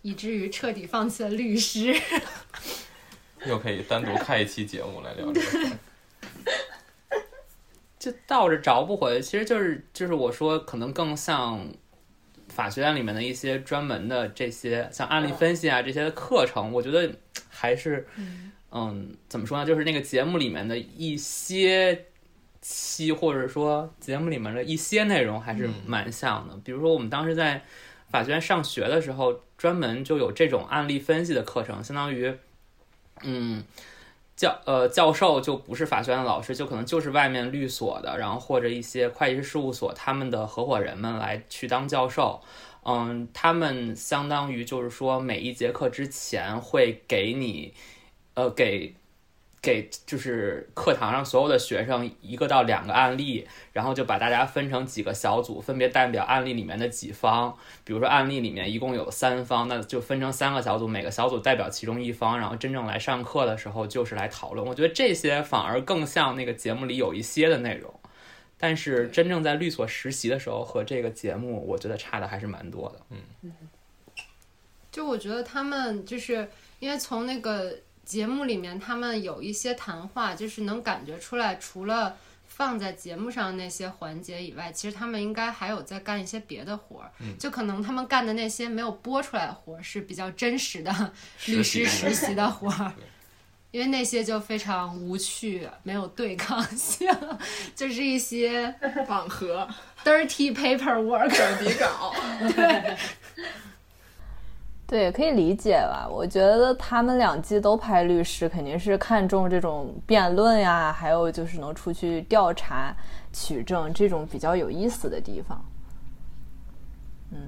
[0.02, 1.92] 以至于彻底放弃了律师。
[3.44, 5.76] 又可以单独开一期节目来聊这个。
[8.02, 11.60] 就倒着找不回，其实就是就是我说，可能更像。
[12.48, 17.10] 法学院里面的一些专门的这些像案例分析啊这些的课程，我觉得
[17.48, 18.06] 还是，
[18.70, 19.64] 嗯，怎么说呢？
[19.64, 22.08] 就是那个节目里面的一些
[22.60, 26.54] 期，或者说节目里面的一些内容，还是蛮像的。
[26.62, 27.62] 比如说，我们当时在
[28.10, 32.34] 法学院上学的时候，专门就有这种案例分析的课程，相当于，
[33.22, 33.64] 嗯。
[34.36, 42.42] 教呃教授就不是法学院的老师，就可能就是外面律所的，然后或者一些会计师事务所他们的合伙人们来去当教授，
[42.84, 47.74] 嗯，他们相当于就是说每一节课之前会给你，
[48.34, 48.94] 呃给。
[49.62, 57.56] 给就是课堂上所有的学生一个到两个案例，然后就把大家分成几个小组，分别代表案例里面的几方。
[57.84, 64.66] 比如说案例里面一共有三方，那就分成三个小组，每个小组代表其中一方，然后真正来上课的时候就是来讨论。
[64.66, 67.94] 我觉得这些反而更像那个节目里有一些的内容，
[68.58, 73.00] 但是真正在律所实习的时候和这个节目，我觉得差的还是蛮多的。
[73.10, 73.52] 嗯，
[74.90, 76.48] 就我觉得他们就是
[76.80, 77.72] 因为从那个。
[78.12, 82.14] 节目里面他们有一些谈话，就是能感觉出来，除了
[82.46, 87.10] 放在节目上那些环节以外，其实他们应该还有在干一些别的活儿。
[87.20, 90.92] 嗯，就可能他们干的那些没有播出来的活儿是比较真实的
[91.46, 92.92] 律师实习的活儿，
[93.72, 97.08] 因为那些就非常无趣，没有对抗性，
[97.74, 98.74] 就是一些
[99.08, 99.66] 网盒、
[100.04, 101.30] dirty paperwork、
[101.64, 102.14] 底稿，
[102.54, 102.94] 对。
[104.92, 106.06] 对，可以理解吧？
[106.06, 112.94] 我觉得他们两季都拍律师，肯定是看重这种辩论呀，还有就是能出去调查、
[113.32, 115.64] 取证这种比较有意思的地方。
[117.30, 117.38] 嗯，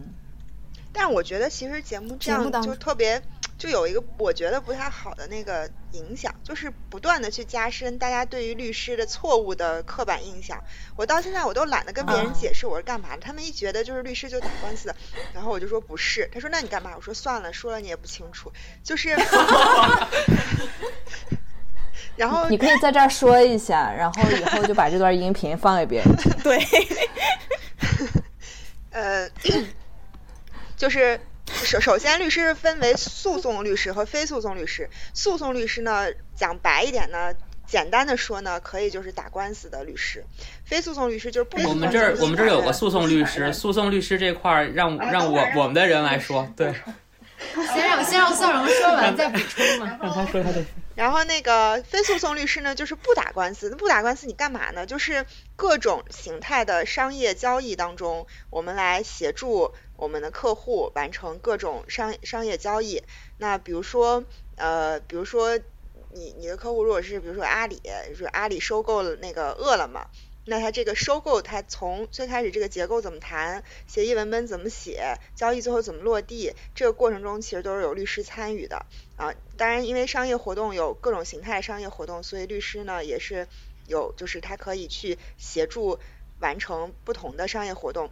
[0.94, 3.20] 但我觉得其实节目这样就特别。
[3.56, 10.60] 就有一个我觉得不太好的那个影响，就是不断的去加深大家对于律师的错误的刻板印象。
[10.96, 14.96] 我到现在我都懒得跟别人解释我是干嘛的，他们一觉得就是律师就打官司的，
[15.32, 16.94] 然后我就说不是，他说那你干嘛？
[16.96, 18.52] 我说算了，说了你也不清楚，
[18.82, 19.10] 就是，
[22.16, 26.32] 然后你可以在这儿说一下，然后以后就把这段音频放给别人听。
[26.42, 26.58] 对，
[28.90, 29.30] 呃，
[30.84, 31.18] 就是。
[31.46, 34.88] 首首先，律师分为诉讼律师和非诉讼律师。
[35.14, 37.34] 诉讼律师呢，讲白一点呢，
[37.66, 40.24] 简单的说呢，可以就是打官司的律师。
[40.64, 41.62] 非诉讼律师就是不。
[41.68, 46.74] 我们这儿我们这儿有个诉讼律师，诉讼律师这块儿让让我我们的人来说，对。
[47.74, 50.64] 先让先让笑容说完再补充嘛， 让他说他的。
[50.94, 53.68] 然后那个非诉讼律师呢，就是不打官司。
[53.68, 54.86] 那不打官司你干嘛呢？
[54.86, 59.74] 就是各种形态的商业交易当中，我们来协助。
[59.96, 63.02] 我们的客户完成各种商商业交易，
[63.38, 64.24] 那比如说，
[64.56, 65.58] 呃，比如说
[66.12, 70.06] 你你的客户如果是比如说阿里，就是阿里收购了那个饿了么，
[70.46, 78.84] 那他这个收购他从最开始这个结构怎么谈，协议文本怎么写，交易最后怎么落地，这个过程中其实都是有律师参与的
[79.16, 79.32] 啊。
[79.56, 83.48] 当然，因为商业活动有各种形态商业活动，所以律师呢也是
[83.86, 85.98] 有，就是他可以去协助
[86.40, 88.10] 完成不同的商业活动。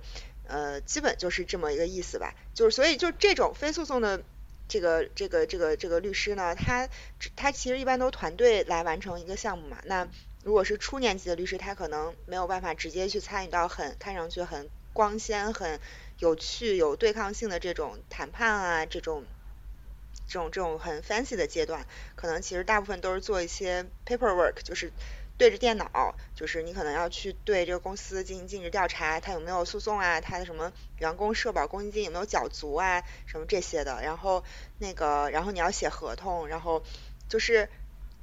[0.52, 4.22] 呃，基本就是这么一个意思吧，就是所以就这种非诉讼的
[4.68, 6.90] 这个这个这个这个律师呢，他
[7.36, 9.78] 他其实一般都团队来完成一个项目嘛。
[9.84, 10.06] 那
[10.44, 15.80] 如果是初年级的律师，他可能没有办法直接去参与到很看上去很光鲜、很
[16.18, 19.24] 有趣、有对抗性的这种谈判啊，这种
[20.28, 24.92] 这种这种很 fancy 的阶段，可能其实大部分都是做一些 paperwork，就是。
[25.38, 34.00] 对着电脑，就是你可能要去对这个公司进行尽职调查，他有没有诉讼啊，他的什么员工社保公积金有没有缴足啊，什么这些的。
[34.02, 34.44] 然后
[34.78, 36.82] 那个，然后你要写合同，然后
[37.28, 37.68] 就是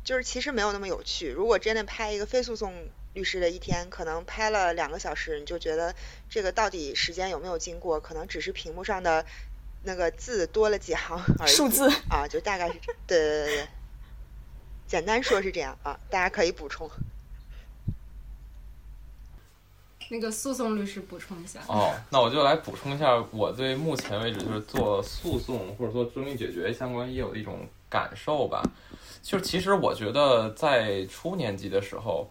[0.03, 1.29] 就是其实没有那么有趣。
[1.29, 2.73] 如果真的拍一个非诉讼
[3.13, 5.93] 律师的一天，可能拍了两个小时，你就觉得
[6.29, 7.99] 这个到底时间有没有经过？
[7.99, 9.25] 可能只是屏幕上的
[9.84, 11.51] 那个字多了几行 而已。
[11.51, 13.67] 数字啊，就大概是对对对。
[14.89, 16.89] 简单说是这样啊，大家可以补充。
[20.09, 21.59] 那个诉讼律师补充一下。
[21.67, 28.63] 哦，那我就来补充一下我对目前为止就是做诉讼或者说争议解决相关业务的一种感受吧。
[29.21, 32.27] 就是其实我觉得在初年级的时候，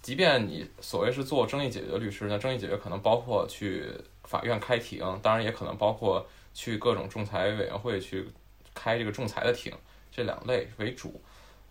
[0.00, 3.92] 即便你所谓是做争议解决律师，那争议解决可能包括去
[4.24, 8.26] 法院开庭，当然也可能包括去各种仲裁委员会去
[8.72, 9.70] 开这个仲裁的庭，
[10.10, 11.20] 这两类为主。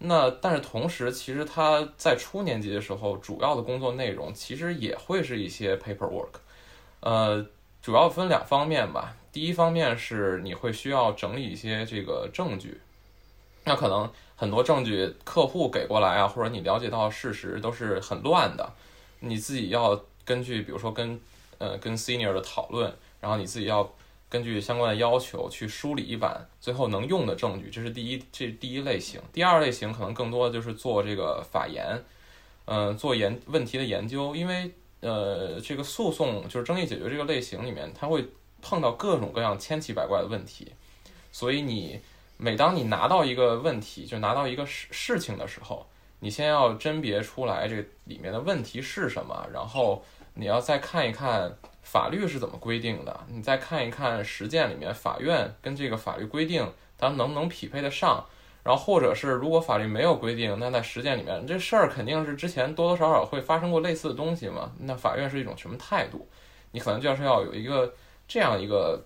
[0.02, 6.30] 那但是同时，其实他在初年级的时候，主要的工作内容其实也会是一些 paperwork，
[7.02, 7.46] 呃，
[7.82, 9.14] 主要分两方面吧。
[9.32, 12.80] 第一方面是你会需要整理一些这个证据，
[13.66, 18.72] 那可能很多证据客户给过来啊，或者你了解到事实都是很乱的，
[19.20, 21.20] 你自己要根据比如说跟
[21.58, 23.84] 呃跟 senior 的讨论，然后你自己要
[24.30, 29.20] 根据相关的要求去梳理一版最后能用的证据，这是第一这是第一类型。
[29.34, 32.04] 第二类型可能更多的就是做这个法研，
[32.66, 34.72] 嗯、做研问题的研究，因为
[35.02, 38.24] 呃这个诉讼就是争议解决这个类型里面，它会
[38.62, 40.72] 碰到各种各样千奇百怪的问题，
[41.32, 42.00] 所以你
[42.38, 45.88] 每当你拿到一个问题，就拿到一个事事情的时候，
[46.20, 50.04] 你先要甄别出来这里面的问题是什么，然后
[50.36, 51.58] 你要再看一看
[51.92, 58.24] 法律是怎么规定的，你再看一看实践里面法院跟这个法律规定它能不能匹配得上。
[58.64, 64.72] 然后，或者是如果法律没有规定，那在实践里面这事儿肯定是之前多多少少会发生过类似的东西嘛。
[64.78, 66.28] 那法院是一种什么态度？
[66.72, 67.92] 你可能就是要有一个
[68.28, 69.02] 这样一个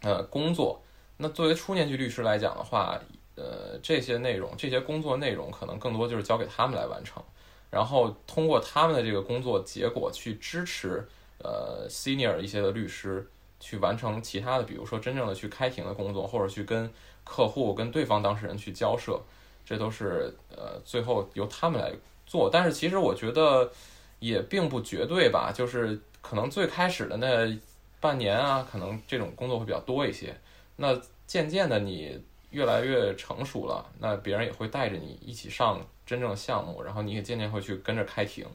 [0.00, 0.80] 呃工作。
[1.18, 2.98] 那作为初年级律师来讲的话，
[3.34, 7.22] 呃，这些内容、这些工作内容可能更多就是交给他们来完成，
[7.70, 11.06] 然后通过他们的这个工作结果去支持
[11.38, 13.28] 呃 senior 一些的律师
[13.60, 16.90] 去完成其他的，比如说真正的去开庭的工作，或者去跟
[17.24, 19.20] 客户、跟对方当事人去交涉，
[19.64, 21.92] 这都是呃最后由他们来
[22.26, 22.48] 做。
[22.50, 23.70] 但是其实我觉得
[24.18, 27.58] 也并不绝对吧，就是可能最开始的那
[28.00, 30.36] 半年啊，可能这种工作会比较多一些。
[30.76, 32.20] 那渐渐的你
[32.50, 38.46] 越来越成熟了，那别人也会带着你一起上真正的项目，然后你也渐渐会去跟着开庭，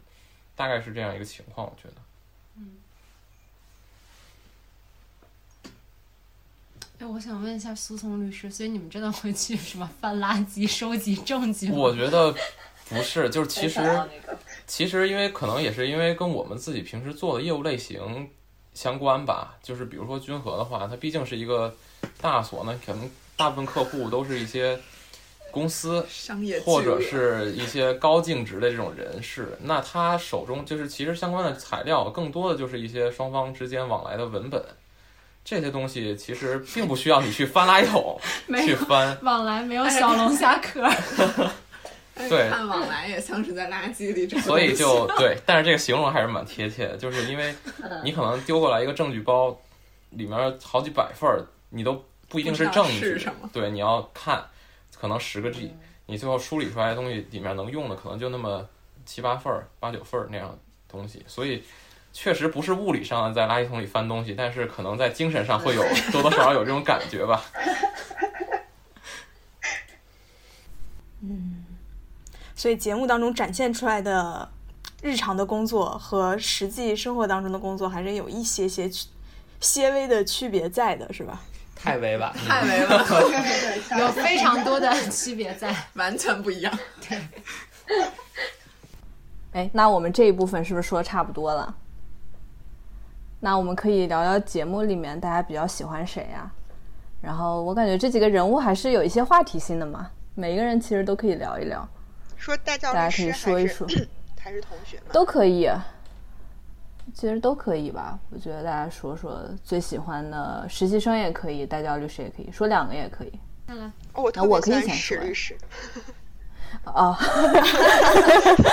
[0.55, 1.95] 大概是这样一个情况，我觉得。
[6.99, 11.75] 哎，我想问一下苏松律师，所以你们真的会去什么翻垃圾、 收集证据吗？
[11.77, 12.33] 我觉得
[12.87, 13.81] 不是，就是其实
[14.67, 18.29] 其实因为可能也是因为跟我们自己平时做的业务类型
[18.73, 21.75] 相关吧，就是比如说君和的话，它毕竟是一个
[22.21, 24.79] 大所呢，可能大部分客户都是一些
[25.51, 34.63] 公司商业或者是一些高净值的这种人士，那他手中就是其实相关的材料更多的就是一些双方之间往来的文本。
[35.43, 40.83] 这些东西其实并不需要你去翻垃圾桶 没有去翻，往来没有小龙虾壳。
[42.15, 42.49] 哎 对。
[42.49, 47.53] 看往来也像是在垃圾里找，所以就对，但是这个形容还是蛮贴切的，就是因为
[48.03, 49.55] 你可能丢过来一个证据包，
[50.11, 52.99] 里面好几百份儿，你都不一定是证据。
[52.99, 54.43] 是什么，对，你要看，
[54.99, 55.73] 可能十个 G，
[56.05, 58.65] 你最后梳理出来的东西里面能用的可能就那么
[59.05, 61.63] 七八份儿、八九份儿那样东西，所以
[62.13, 65.83] 确实不是物理上的在垃圾桶里翻东西，但是可能在精神上会有
[66.13, 67.43] 多多少少有这种感觉吧。
[71.25, 71.65] 嗯
[72.55, 74.49] 所以节目当中展现出来的
[75.01, 79.07] 日常的工作和实际生活当中的工作还是有一些些区
[79.59, 81.41] 些微的区别在的，是吧？
[81.75, 82.39] 太委婉了。
[82.47, 85.75] 太委婉了，有非常多的区别在。
[85.95, 86.79] 完全不一样。
[87.05, 87.17] 对
[89.53, 91.75] 哎，那我们这一部分是不是说差不多了？
[93.45, 96.49] 那我们可以聊聊节目里面大家比较喜欢谁呀、
[97.19, 101.85] 然后我感觉这几个人物还是有一些话题性的嘛，每一个人其实都可以聊一聊，
[102.37, 103.85] 说代教大家可以说一说，
[104.39, 105.07] 还是同学嘛？
[105.11, 105.69] 都可以，
[107.13, 108.17] 其实都可以吧。
[108.29, 113.39] 我觉得大家说说最喜欢的实习生也可以，代教律师也可以，说两个也可以。
[113.67, 115.57] 哦我我可以先律师，
[116.85, 117.17] 哦，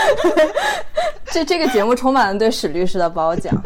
[1.30, 3.55] 这这个节目充满了对史律师的褒奖。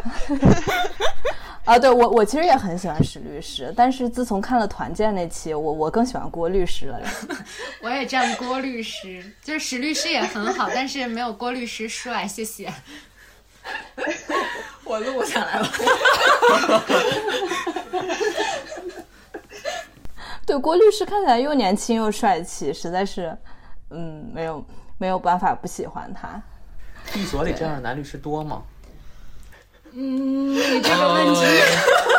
[1.65, 7.01] 啊，对我我其实也很喜欢史律师，但是自从看了团建那期，我我更喜欢郭律师了。
[7.81, 12.71] 我也站郭律师，就是史律师也很好，但是没有郭律师帅，谢谢。
[14.83, 15.67] 我录下来了，
[20.45, 23.35] 对，郭律师看起来又年轻又帅气，实在是，
[23.89, 24.65] 嗯，没有
[24.97, 26.41] 没有办法不喜欢他。
[27.13, 28.63] 律所里这样的男律师多吗？
[29.91, 31.41] 嗯，你这个问题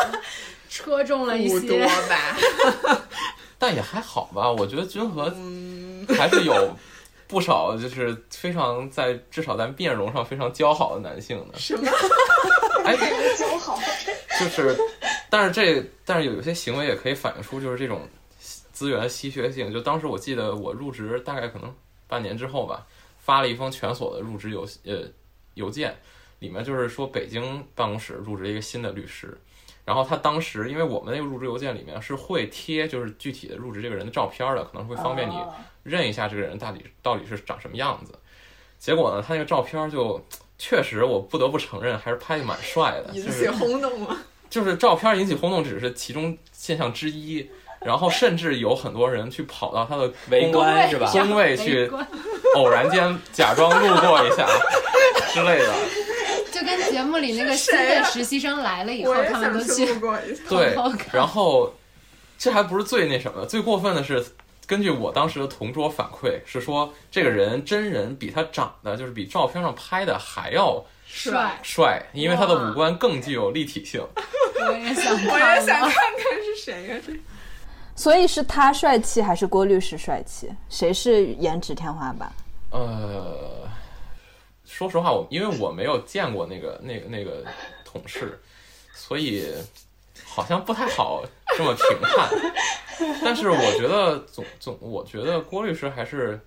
[0.70, 1.86] 戳中了一不多些。
[1.86, 2.98] 吧？
[3.58, 5.34] 但也还好吧，我觉得君和
[6.16, 6.76] 还是有
[7.26, 11.58] 不少就是非常在至少在面容上非常姣好的男性的。
[11.58, 11.90] 什么？
[12.84, 12.94] 哎，
[13.36, 13.78] 姣好。
[14.38, 14.76] 就是，
[15.30, 18.06] 但是这但是有一些行为也可以反映出就是这种
[18.76, 19.72] 资源稀缺性。
[19.72, 21.74] 就当时我记得我入职大概可能
[22.06, 22.86] 半年之后吧，
[23.18, 25.08] 发了一封全所的入职邮呃
[25.54, 25.96] 邮件，
[26.40, 29.34] 里面就是说北京办公室入职一个新的律师。
[29.86, 38.12] 然后他当时，因为我们那个入职邮件里面是会贴就是具体的入职这个人的照片的，可能会方便你哦认一下这个人到底到底是长什么样子。
[38.78, 40.20] 结果呢，他那个照片就
[40.58, 44.18] 确实，我不得不承认还是拍的蛮帅的，引起轰动吗？
[44.50, 47.48] 就是照片引起轰动只是其中现象之一，
[47.86, 51.08] 然后甚至有很多人去跑到他的围观是吧？
[51.12, 51.90] 工位去
[52.56, 54.46] 偶然间假装路过一下
[55.32, 55.72] 之类的。
[56.52, 59.86] 就跟节目里那个新的实习生来了以后他们都去。
[60.48, 60.74] 对
[61.12, 61.72] 然后
[62.38, 64.24] 这还不是最那什么的，最过分的是，
[64.66, 74.02] 根据我当时的同桌反馈是说，这个人真人比他长得就是比照片上拍的还要帅，帅，因为他的五官更具有立体性。
[74.58, 77.12] 我也想，我也想看看是谁呀、这
[77.96, 80.48] 所以是他帅气还是郭律师帅气？
[80.68, 82.30] 谁是颜值天花板？
[82.70, 83.66] 呃，
[84.64, 87.42] 说实话，我因为我没有见过那个那个那个
[87.84, 88.38] 同事，
[88.94, 89.46] 所以
[90.24, 91.24] 好像不太好
[91.56, 92.28] 这么评判。
[93.22, 96.38] 但是我觉得总总，我觉得郭律师还是，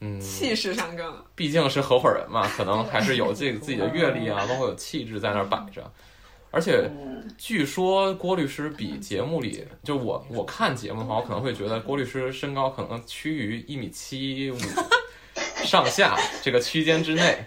[0.00, 5.90] 嗯，气势上更毕竟是合伙人嘛，可能还是有自己自己的阅历啊，包括有气质在那儿摆着。
[6.50, 6.90] 而且
[7.38, 14.58] 据说郭律师比节目里，就我我看节目的话，我可能会觉得郭律师身高可能趋于一米七五
[15.64, 17.44] 上下这个区间之内，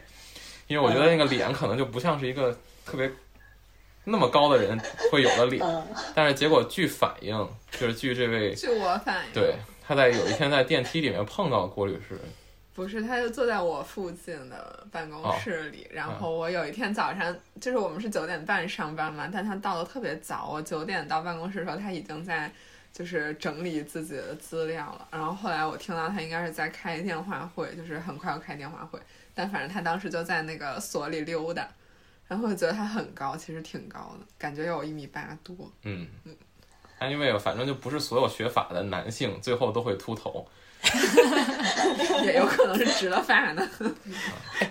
[0.68, 3.12] 因为我觉得那个脸可能就不像是一个特别
[4.06, 4.80] 那么高的人
[5.12, 5.66] 会有的脸。
[6.16, 12.18] 但是结果据反映，就是据这位据我反映，对他在有一天在电梯里面碰到郭律师，
[12.74, 15.88] 不是，他就坐在我附近的办公室里。
[15.92, 20.50] 然后我有一天早上，就是我们是九点半上班嘛，但他到的特别早。
[20.50, 22.52] 我九点到办公室的时候，他已经在
[22.92, 25.08] 就是整理自己的资料了。
[25.12, 29.00] 然后后来我听到他应该是在开电话会，就是很快要开电话会。
[29.36, 31.68] 但反正他当时就在那个所里溜达，
[32.28, 35.56] 然后我觉得他很高，其实挺高的，感觉有一米八多。
[35.84, 36.08] 嗯，
[37.02, 40.48] 因为反正就不是所有学法的男性最后都会秃头，
[42.26, 43.70] 也有可能是植了发呢。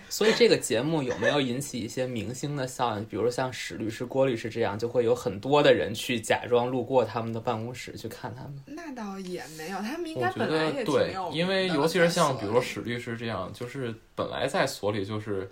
[0.09, 3.05] 所以这个节目有没有引起一些明星的效应？
[3.07, 8.55] 比如像史律师、郭律师这样，就会有很多的人去假装路过他们的办公室去看他们。
[8.67, 15.51] 那倒也没有，他们应该本来得对也挺有，名因为尤其是像比如说史律师这样，就是本来在所里就是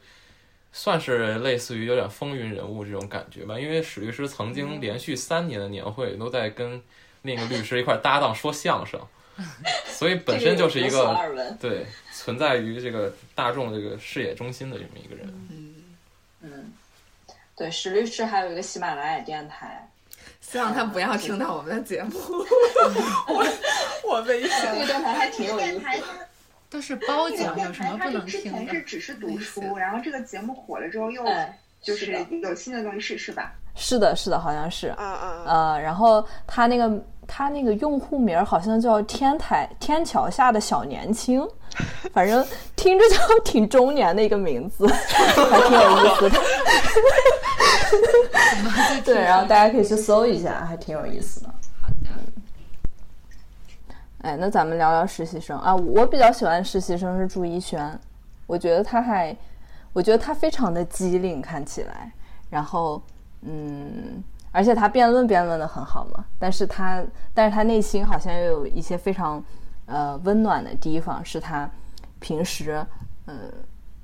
[0.72, 3.58] 算是类似于有点风云人物这种感觉吧。
[3.58, 6.80] 因为史律师曾经连续三年的年会都在跟
[7.22, 9.00] 另一个律师一块搭档说相声，
[9.86, 11.16] 所以本身就是一个。
[11.60, 15.48] 对存在于这个大众这个视野中心的这么一个人。
[16.42, 16.72] 嗯，
[17.56, 19.88] 对，史律师还有一个喜马拉雅电台，
[20.40, 22.18] 希望他不要听到我们的节目，
[23.28, 23.46] 我
[24.06, 24.78] 我危这险。
[24.78, 26.28] 个电台还挺有意思的。
[26.68, 28.82] 都是包奖，有什么不能听的之前是？
[28.82, 32.12] 只是读书，然后这个节目火了之后又哎，就是
[32.42, 33.52] 有新的东西试是吧？
[33.74, 34.94] 是的，是的，好像是。
[34.98, 36.88] 嗯嗯，呃，然后他那个
[37.32, 41.46] 他那个用户名儿好像叫天台天桥下的小年轻，
[42.12, 46.40] 反正听着就挺中年的一个名字， 还挺有意思的。
[49.04, 51.48] 对，然后大家可以去搜一下，还挺有意思的。
[51.80, 52.10] 好的，
[54.22, 55.56] 哎，那咱们聊聊实习生。
[55.60, 57.96] 啊，我比较喜欢实习生是朱一轩，
[58.48, 59.36] 我觉得他还，
[59.92, 62.10] 我觉得他非常的机灵，看起来，
[62.50, 63.00] 然后
[63.42, 64.22] 嗯，
[64.52, 69.42] 而且他辩论辩论的很好嘛，但是他但是他内心好像又有一些非常
[69.86, 71.70] 呃温暖的地方，是他
[72.18, 72.84] 平时
[73.26, 73.50] 嗯。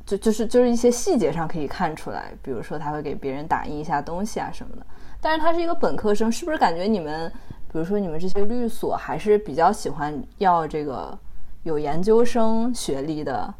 [0.07, 4.87] 就就是就是一些细节上可以看出来，比如说他会给别人打印一下东西啊什么的。
[5.21, 7.29] 但是他是一个本科生，是不是感觉你们
[7.73, 11.19] 比如说你们这些律所还是比较喜欢要这个
[11.65, 13.53] 有研究生学历的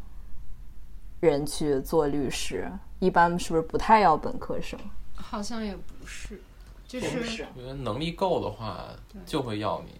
[1.19, 4.79] 人去做律师，一般是不是不太要本科生？
[5.15, 6.39] 好像也不是，
[6.87, 7.19] 就是
[7.55, 8.87] 我觉得能力够的话，
[9.25, 9.99] 就会要你，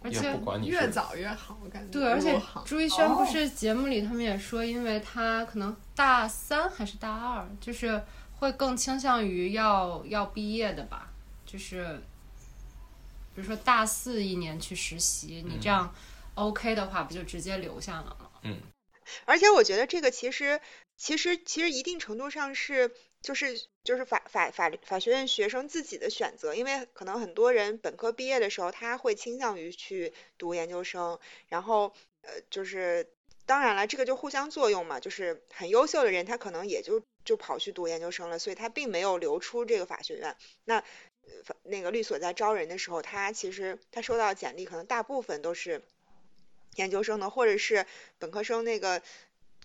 [0.00, 1.92] 而且不管你越早越好，我感觉。
[1.92, 8.02] 对，而且朱一轩不是节目里他们也说，因为他可能大三还是大二，就是
[8.36, 11.12] 会更倾向于要要毕业的吧，
[11.44, 12.00] 就是
[13.34, 15.94] 比如说大四一年去实习，你这样
[16.34, 18.28] OK 的话，不就直接留下了吗？
[18.42, 18.58] 嗯
[19.26, 20.60] 而且我觉得这个其实
[20.96, 31.18] 其实其实一定程度上是就是就是法法法律法学院学生自己的选择，因为可能很多人本科毕业的时候他会倾向于去读研究生，
[31.48, 33.08] 然后呃就是
[33.46, 40.36] 当然了，这个就互相作用嘛，就是很优秀的人他可能也就就跑去读研究生了，所以他并没有留出这个法学院。
[40.64, 40.82] 那
[41.44, 45.82] 法那个律所在招人的时候，他其实他收到简历可能大部分都是
[46.76, 47.86] 研究生的，或者是
[48.18, 49.02] 本科生那个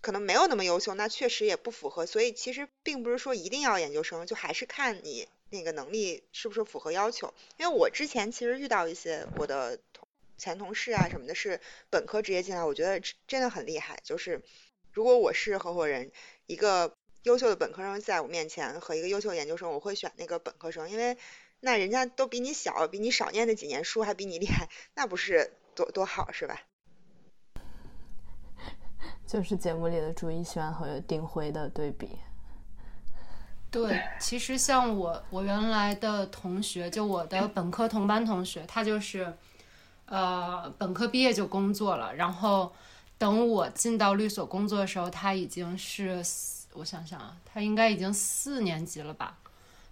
[0.01, 2.05] 可能没有那么优秀，那确实也不符合。
[2.05, 7.33] 所以其实并不是说一定要研究生，就还是看你那个能力是不是符合要求。
[7.57, 13.99] 因为我之前其实遇到一些我的同前同事啊什么的，是本科直接进来，我觉得真的很厉害。
[14.03, 14.41] 就是
[14.93, 16.11] 如果我是合伙人，
[16.45, 21.17] 一个优秀的本科生在我面前和一个优秀的研究生，我会选那个本科生，因为
[21.59, 26.61] 那人家都比你小，比你少念那几年书，还比你厉害，那不是多多好是吧？
[29.27, 32.17] 就是节目里的朱一轩和丁辉的对比。
[33.69, 39.31] 对，其实像我，我原来的同学，就我的本科同班同学，他就是，
[40.05, 42.71] 呃，本科毕业就工作了，然后
[43.17, 46.23] 等我进到律所工作的时候，他已经是，
[46.73, 49.37] 我想想啊，他应该已经四年级了吧，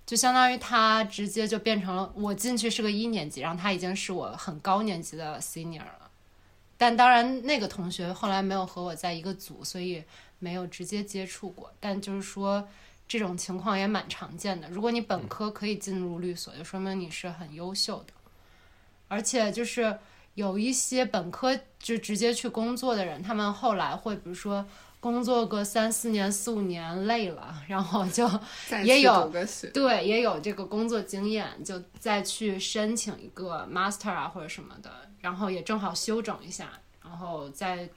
[0.06, 6.05] 就相当于他直接就变成了我进去是个一年级，然后他已经是我很高年级的 senior 了。
[6.78, 10.04] 但当然，那个同学后来没有和我在一个组，所以
[10.40, 11.72] 没有直接接触过。
[11.80, 12.68] 但就是说，
[13.08, 14.68] 这种情况也蛮常见的。
[14.70, 18.14] 如果你本科可以进入律所，就说明你是很优秀的。
[19.08, 19.98] 而且就是
[20.34, 24.66] 有一些本科就直接去工作的人，他们后来会比如说
[25.06, 28.28] 工作个三四年、四五年累了，然后就
[28.84, 29.32] 也有
[29.72, 34.90] 对，也有这个工作经验，就再去申请一个 master 啊或者什么的，
[35.22, 36.72] 然后也正好休整一下，
[37.04, 37.88] 然后再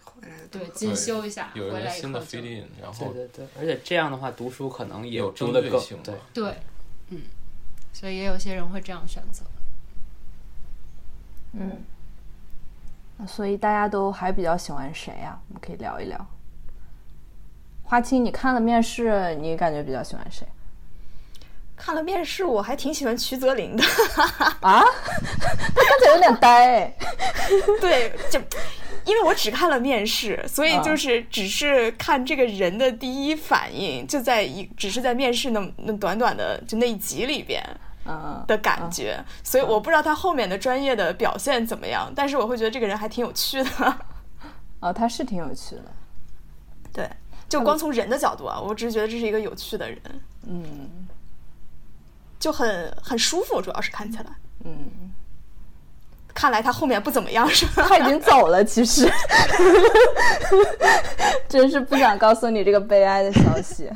[0.51, 6.15] 对进修一下，有一回来以个新的后就 feed in，然对后对对对，而且这样的话，读书可能也有针读得更对性对。
[6.35, 6.55] 对，
[7.09, 7.23] 嗯，
[7.95, 9.45] 所以也有些人会这样选择。
[11.55, 11.83] 嗯，
[13.27, 16.27] 所以大家都还比较喜欢谁呀、我们可以聊一聊。
[17.89, 20.47] 花青，你看了面试，你感觉比较喜欢谁
[21.75, 23.83] 看了面试，我还挺喜欢徐泽林的。
[24.61, 24.83] 啊？
[24.83, 26.95] 他看起来有点呆哎。
[27.81, 28.39] 对，就
[29.07, 37.65] 因为我只看了面试，所以啊就是只是看这个人的第一反应，就在一只是在面试那那短短的就那一集里边
[38.05, 43.71] 嗯，的感觉，所以我不知道他后面的专业的表现怎么样，但是我会觉得这个人还挺有趣的。
[44.81, 45.85] 啊，他是挺有趣的。
[46.93, 47.09] 对，
[47.49, 50.01] 就光从人的角度啊，我只是觉得这是一个有趣的人，
[50.47, 51.07] 嗯
[52.39, 54.27] 就很很舒服，主要是看起来。
[54.65, 55.13] 嗯，
[56.35, 57.87] 看来他后面不怎么样，是吧？
[57.89, 59.11] 他已经走了，其实，
[61.49, 63.91] 真是不想告诉你这个悲哀的消息。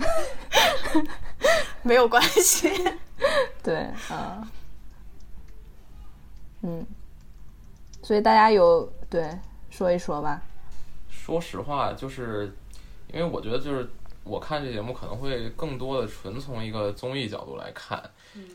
[1.82, 2.70] 没有关系。
[3.62, 3.76] 对
[4.08, 4.48] 啊，
[6.62, 6.84] 嗯，
[8.02, 9.38] 所以大家有对
[9.70, 10.40] 说一说吧。
[11.10, 12.52] 说实话，就是
[13.12, 13.88] 因为我觉得，就是
[14.24, 18.02] 我看这节目可能会更多的纯从一个综艺角度来看，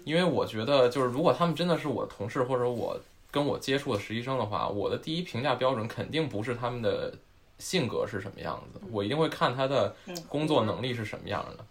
[0.05, 2.99] 因为我觉得，就是如果他们真的是我的同事或者我
[3.29, 7.13] 跟我接触的实习生的话，我的第一评价标准肯定不是他们的
[7.59, 9.95] 性格是什么样子，我一定会看他的
[10.27, 11.63] 工作能力是什么样的。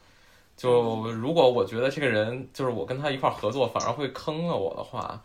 [0.57, 5.22] 就如果我觉得这个人就是我跟他一块儿合作，反而会坑了我的话，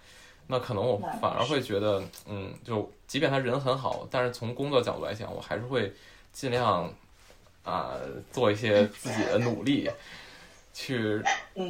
[0.47, 5.93] 那可能我反而会觉得，嗯，就即便他人很好，但是从工作角度来讲，我还是会
[6.33, 6.93] 尽量
[7.63, 7.95] 啊、
[8.31, 9.89] 做一些自己的努力，
[10.73, 11.21] 去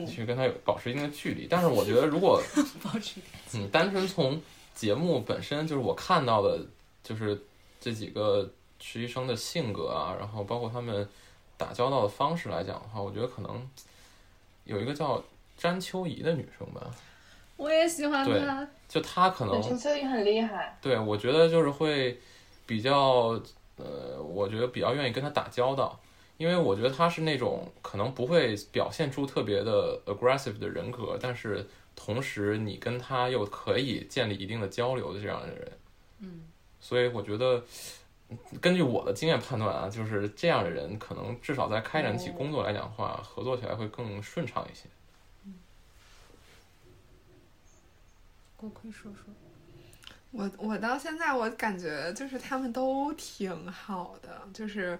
[0.07, 1.47] 去跟他有保持一定的距离。
[1.49, 2.41] 但是我觉得，如果
[2.83, 3.19] 保持
[3.53, 4.41] 嗯，单纯从
[4.73, 6.59] 节目本身就是我看到的，
[7.03, 7.39] 就是
[7.79, 11.07] 这几个实习生的性格啊，然后包括他们
[11.57, 13.69] 打交道的方式来讲的话，我觉得可能
[14.65, 15.21] 有一个叫
[15.57, 16.89] 詹秋怡的女生吧，
[17.57, 22.19] 我也喜欢她，就她可能詹秋怡很厉害，对我觉得就是会
[22.65, 23.39] 比较
[23.84, 25.99] 呃，我觉得比较愿意跟他打交道。
[26.38, 35.71] 因为我觉得他是那种可能不会表现出特别的 aggressive 的人格，但是同时你跟他又可以建立一定的交流的这样的人。
[36.17, 36.41] 嗯，
[36.79, 37.63] 所以我觉得，
[38.59, 44.86] 根据我的经验判断啊，就是这样的人，可能至少在开展起工作来讲的话，合作起来会更顺畅一些。
[48.57, 49.32] 锅盔说说，
[50.32, 54.97] 我我到现在我感觉就是他们都挺好的，就是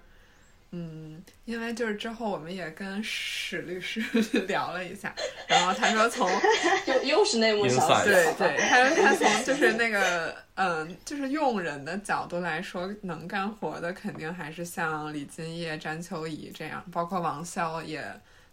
[0.72, 4.02] 嗯，因为就是之后我们也跟史律师
[4.48, 5.14] 聊了一下，
[5.48, 6.30] 然后他说从
[6.88, 18.04] 又又是内幕消息，对对，他说他从就是那个嗯，就是用人的角度来说，能干活的肯定还是像李金叶、詹秋怡这样，包括王潇也。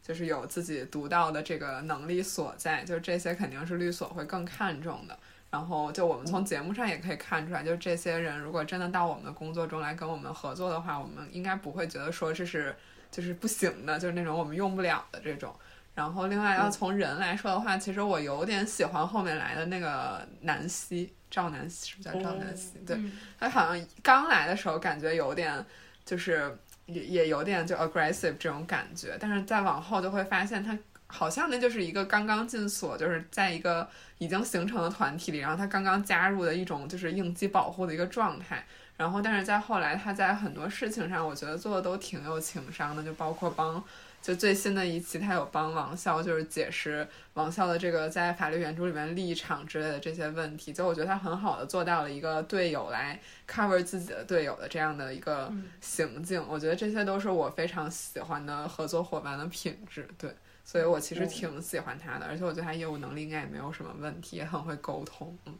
[0.00, 5.18] 就是有自己独到的这个能力所在，就这些肯定是律所会更看重的。
[5.50, 12.74] 然后就我们从节目上也可以看出来，就这些人如果真的到我们的工作中来跟我们合作的话，我们应该不会觉得说这是
[13.10, 15.54] 就是不行的，就是那种我们用不了的这种。
[15.94, 22.78] 然后另外要从人来说的话，其实我有点喜欢后面来的那个南希，赵南希是不是叫赵南希？
[22.86, 25.64] 对，嗯他好像刚来的时候感觉有点
[26.04, 30.78] 就是也也有点就 aggressive 这种感觉，但是再往后就会发现他
[31.08, 33.88] 好像那就是一个刚刚进所，就是在一个
[34.18, 38.64] 已经形成的团体里，然后他刚刚加入的一种就是应激保护的一个状态。
[38.96, 43.80] 然后，但是在后来，他在很多事情上，我觉得做的都挺有情商的，就包括帮，
[44.20, 50.72] 就最新的一期，他有帮王笑，就是解释王笑的这个在法律援助里面立场之类的这些问题。
[50.72, 55.48] 就我觉得他很好的做到了一个队友来 cover 自己的队友的这样的一个
[55.80, 56.44] 行径。
[56.48, 60.08] 我觉得这些都是我非常喜欢的合作伙伴的品质。
[60.18, 60.34] 对，
[60.70, 65.34] 所以我其实挺喜欢他的，而且我觉得他业务能力应该也没有什么问题，也很会沟通。
[65.46, 65.58] 嗯。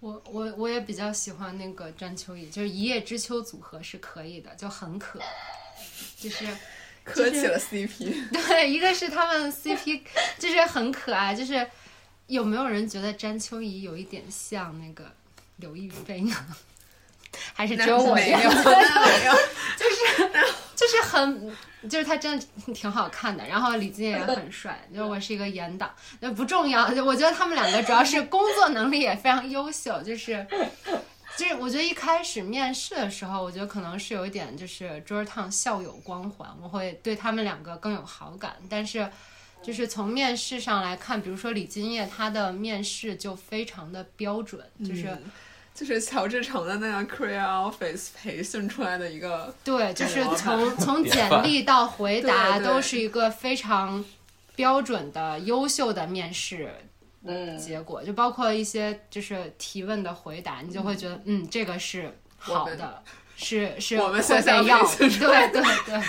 [0.00, 5.20] 我我我也比较喜欢那个詹秋怡，就是一叶知秋组合是可以的，就很可，
[6.18, 6.44] 就是
[7.04, 8.28] 磕起了 CP。
[8.34, 10.02] 对，一个是他们 CP
[10.40, 11.64] 就是很可爱，就是
[12.26, 15.12] 有没有人觉得詹秋怡有一点像那个
[15.58, 16.34] 刘亦菲呢？
[17.54, 18.38] 还是只有我没有？
[18.38, 19.32] 没有，
[19.78, 20.28] 就是
[20.76, 21.50] 就是很，
[21.88, 23.44] 就是他真的挺好看的。
[23.46, 26.86] 然后李金也很帅， 就是我是一个严党，那不重要。
[27.02, 30.46] 我觉得他们两个主要是工作能力也非常优秀，就是
[31.36, 38.56] 就是我觉得一开始面试的时候，我觉得可能是有一点就是 Georgetown 校友光环，我会对他们两个更有好感。
[38.68, 39.10] 但是
[39.62, 45.16] 就是从面试上来看，比如说李金叶，他的面试就非常的标准，就是。
[45.76, 54.02] 就是乔治城的那个 Career Office 培训出来的一个，对，就是从 从简历到回答都是一个非常
[54.54, 56.74] 标准的优秀的面试
[57.24, 63.02] 嗯结果，就包括一些就是提问的回答，你就会觉得嗯，这个是好的，
[63.36, 65.08] 是是我们会被要，对
[65.50, 66.02] 对对。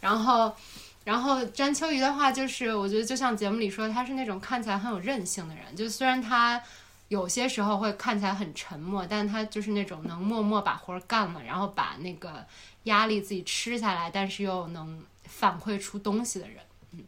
[0.00, 0.54] 然后
[1.02, 6.62] 然后詹秋怡的话，就是我觉得就像节目里说，他是那种看起来很有韧性的人，就虽然他。
[7.08, 12.44] 有些时候会看起来很沉默，但他就是那种能默默把活儿干了，然后把那个
[12.84, 16.56] 压力自己吃下来，但是又能反馈出东西的人。
[16.92, 17.04] 嗯，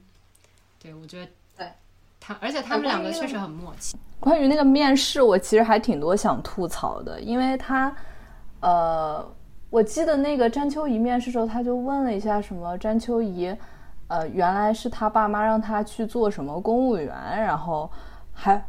[0.81, 1.67] 对，我觉得对
[2.21, 3.97] 他，而且他们两个确实很默契。
[4.21, 7.93] 关于那个面试，我其实还挺多想吐槽的，因为他，
[8.61, 9.29] 呃，
[9.69, 13.53] 我记得那个詹秋怡面试时候，他就问了一下什么詹秋怡，
[14.07, 17.91] 呃，原来是他爸妈让他去做什么公务员，然后
[18.33, 18.65] 还。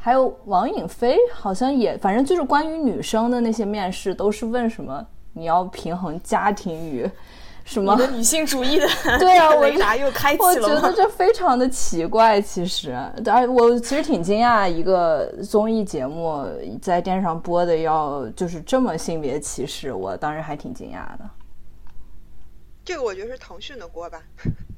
[0.00, 7.10] 还有王颖飞，好像也，反正就是关于女生的那些面试，都是问什么你要平衡家庭与
[7.64, 8.86] 什么女性主义的。
[9.18, 10.46] 对啊，雷达又开启了。
[10.46, 12.92] 我觉得这非常的奇怪，其实，
[13.26, 16.46] 而我其实挺惊讶，一个综艺节目
[16.80, 21.28] 在电视上播的要就是这么性别歧视，我当时还挺惊讶的。
[22.84, 24.22] 这个我觉得是腾讯的锅吧。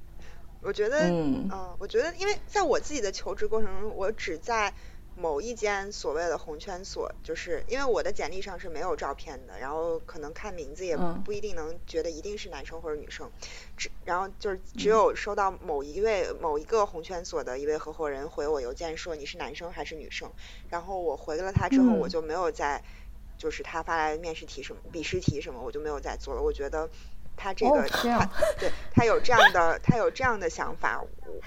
[0.63, 1.49] 我觉得，嗯，
[1.79, 4.73] 我觉得，因为在我自己的求职过程中，我只在。
[5.21, 13.31] 某一间所谓的红圈所，就是因为我的简历上是没有照片的，然后可能看名字也不一定能觉得一定是男生或者女生，
[13.77, 20.33] 只然后就是只有收到某一位某一个红圈所的一位合伙人回我邮件说你是男生还是女生，
[20.71, 22.83] 然后我回了他之后我就没有再
[23.37, 26.89] 就是他发来面试题什么笔试题什么我就没有再做了，我觉得。
[27.37, 28.29] 他这个，他
[28.59, 31.03] 对他有这样的，他有这样的想法，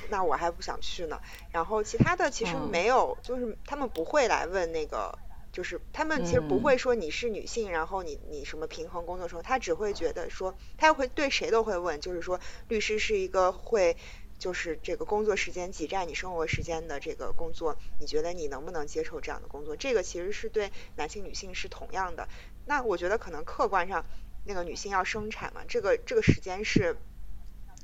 [0.10, 1.22] 那我还不想去呢。
[1.52, 5.18] 然后其他的其实没有，就是他们不会来问那个，
[5.52, 13.96] 就是他们其实不会说你是女性，然后你你什么平衡工作时候，他只会觉得说，他会对谁都会问，就是说律师是一个会，
[14.40, 19.76] 就是这个工作时间挤占你生活时间的这个工作，你觉得你能不能接受这样的工作？
[19.76, 22.28] 这个其实是对男性女性是同样的。
[22.66, 24.04] 那我觉得可能客观上。
[24.46, 26.98] 那个女性要生产嘛，这个这个时间是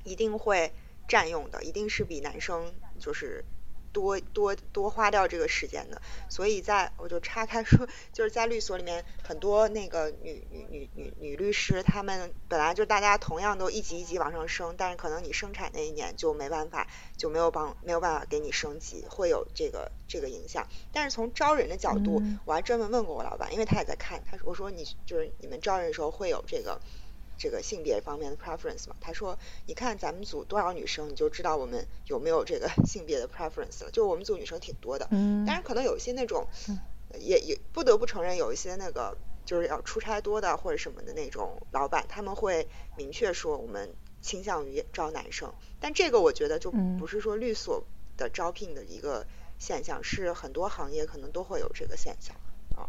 [0.04, 0.74] 一定会
[1.08, 3.46] 占用的，一定是比男生就是
[3.92, 6.02] 多多多花掉这个时间的。
[6.30, 16.88] 所以在我就岔开说，就是在律所里面，很多那个女女女女女律师，她们本来就大家同样都一级一级往上升，但是可能你生产那一年就没办法，
[17.18, 20.68] 就没有帮没有办法给你升级，会有这个这个影响。
[20.92, 26.80] 但是从招人的角度，我还专门问过我老板，因为他也在看，他说我说你就是你们招人的时候会有这个
[27.40, 28.96] 这个性别方面的 preference 嘛？
[29.02, 29.36] 他说
[29.66, 33.90] 你看咱们组多少女生，你就知道我们有没有这个 性别的 preference 了。
[33.92, 36.46] 就我们组女生挺多的，嗯，但是可能有一些那种
[37.18, 43.90] 也也不得不承认有一些那个就是要出差多的或者什么的那种老板，他们会明确说我们
[44.22, 45.52] 倾向于招男生。
[45.80, 46.70] 但这个我觉得就
[47.00, 47.84] 不是说律所
[48.18, 49.26] 的招聘的一个。
[49.62, 52.34] 现象是很多行业可能都会有这个现象
[52.78, 52.88] 啊，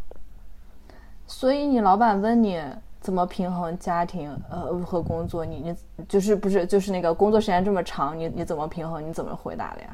[1.27, 2.63] 所以你老板问你
[3.01, 5.75] 怎么平衡家庭呃和工作，你你
[6.07, 9.03] 就是不是就是那个工作时间这么长，你你怎么平衡？
[9.07, 9.89] 你怎么回答的呀？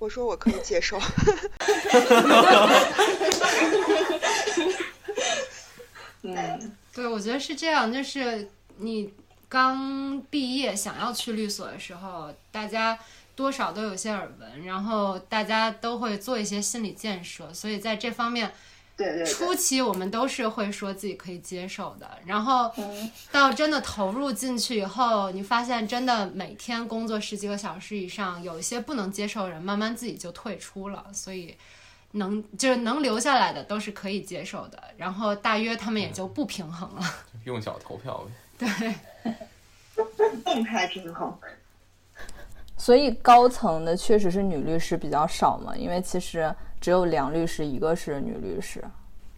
[0.00, 0.98] 我说我可以接受。
[6.22, 8.48] 嗯，对，我觉得是这样，就是
[8.78, 9.14] 你
[9.48, 12.98] 刚毕业想要去律所的时候，大家
[13.36, 18.52] 多少都有些耳闻，然后大家都会做一些心理建设，所以在这方面。
[18.98, 22.68] 对对初期我们都是会说自己可以接受的，然后
[23.30, 31.06] 到真的投入进去以后，你发现真的每天工作十几个小时以上，有一些不能接受的人，慢慢自己就退出了。
[31.12, 31.56] 所以
[32.10, 37.02] 能就是能留下来的都是可以接受的，然后大约他们也就不平衡了。
[37.46, 38.26] 用脚投票
[38.58, 38.96] 呗。
[39.94, 40.04] 对，
[40.44, 41.32] 动态平衡。
[42.76, 46.52] 所以高层的确实是女律师比较少嘛，因为其实。
[46.80, 48.84] 只有梁律师，一个是女律师，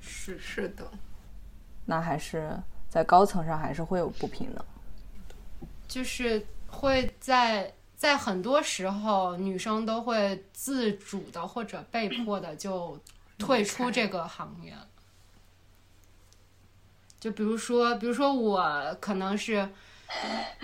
[0.00, 0.90] 是是的，
[1.86, 2.54] 那还是
[2.88, 4.64] 在高层上还是会有不平等，
[5.88, 12.98] 就是会在在很多时候，女生都会自主的或者被迫的就
[13.38, 14.74] 退出这个行业。
[17.18, 19.68] 就比如说，比如说我可能是，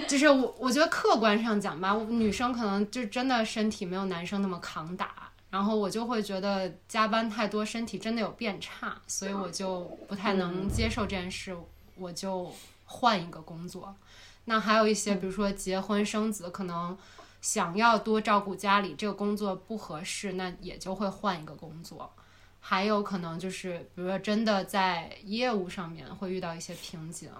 [0.08, 5.25] 就是我我觉得客观上讲吧，女生可能就真的身体没有男生那么扛打。
[5.56, 11.56] 然后我就会觉得加班太多，身体真的有变差，所以我就不太能接受这件事，
[11.96, 12.52] 我就
[12.84, 13.96] 换一个工作。
[14.44, 16.94] 那还有一些，比如说结婚生子，可能
[17.40, 22.12] 想要多照顾家里，这个工作不合适，那也就会换一个工作。
[22.60, 27.30] 还有可能就是，比如说真的在业务上面会遇到一些瓶颈，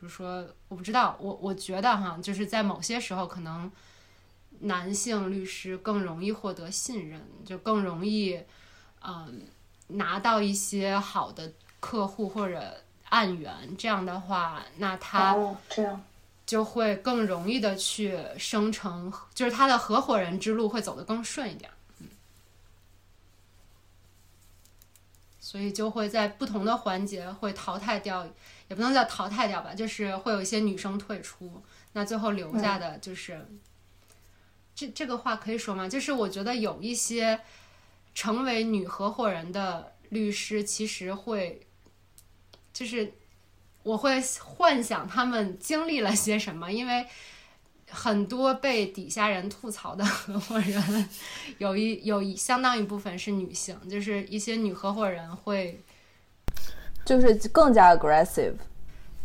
[0.00, 3.70] 比如说我不知道，我我觉得哈，就是在某些时候可能。
[4.60, 8.40] 男性律师更容易获得信任，就更容易，
[9.00, 9.42] 嗯，
[9.88, 13.76] 拿到一些好的客户或者案源。
[13.76, 15.36] 这样的话，那他
[15.68, 16.04] 这样
[16.44, 21.70] 就会更容易的去生成，就是他的合伙人之路会走得更顺一点。
[22.00, 22.08] 嗯，
[25.38, 28.26] 所以就会在不同的环节会淘汰掉，
[28.68, 33.46] 也不能叫淘汰掉吧，就是会有一些女生退出，那最后留下的就是。
[34.78, 35.88] 这这个话可以说吗？
[35.88, 37.40] 就是我觉得有一些
[38.14, 41.60] 成为女合伙人的律师，其实会，
[42.72, 43.12] 就是
[43.82, 47.04] 我会幻想他们经历了些什么，因为
[47.90, 51.08] 很多被底下人吐槽的合伙人，
[51.58, 55.80] 有一有一相当一部分是女性，就是一些女合伙人会，
[57.04, 58.54] 就是更加 aggressive，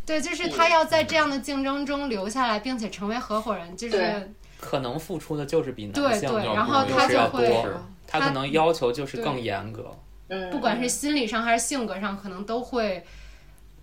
[0.04, 4.34] 对，就是他要在这样的竞争中留下来，并且成为合伙人，就是。
[4.64, 7.68] 可能付出的就是比男性然后他就会，
[8.07, 9.93] 他可能要求就是更严格。
[10.30, 13.03] 嗯，不管是心理上还是性格上，可能都会，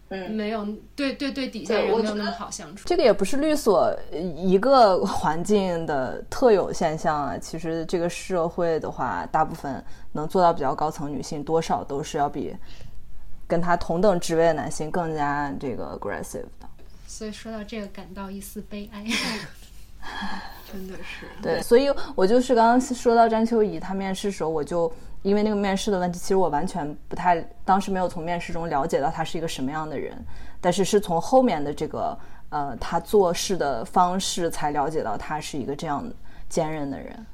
[0.08, 0.66] 嗯，没有
[0.96, 2.88] 对对对底下人没有那么好相处。
[2.88, 7.36] 这个也不是律所一个环境的特有现象啊。
[7.38, 12.56] 其实这个社会的话，大部分能做到比较高层女性，多少都是要比
[13.46, 16.66] 跟他同等职位的男性更加这个 aggressive 的。
[17.06, 19.04] 所以说到这个，感到一丝悲哀。
[20.72, 24.92] 真的是对，所以我就是刚刚说到詹秋怡，她面试时候，我就
[25.22, 30.16] 因为那个面试的问题，其实我完全不太，当时没有从面试中了解到她是一个什么样的人，
[30.60, 32.16] 但是是从后面的这个
[32.50, 36.08] 呃，她做事的方式才了解到她是一个这样
[36.48, 37.26] 坚韧的人。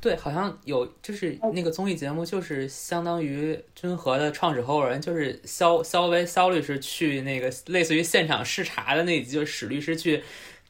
[0.00, 10.24] 对，好像有就是那个综艺节目，就是相当于君和的创始合伙人，就是肖肖威肖律师去那个类似于现场视察的那集，就是史律师去。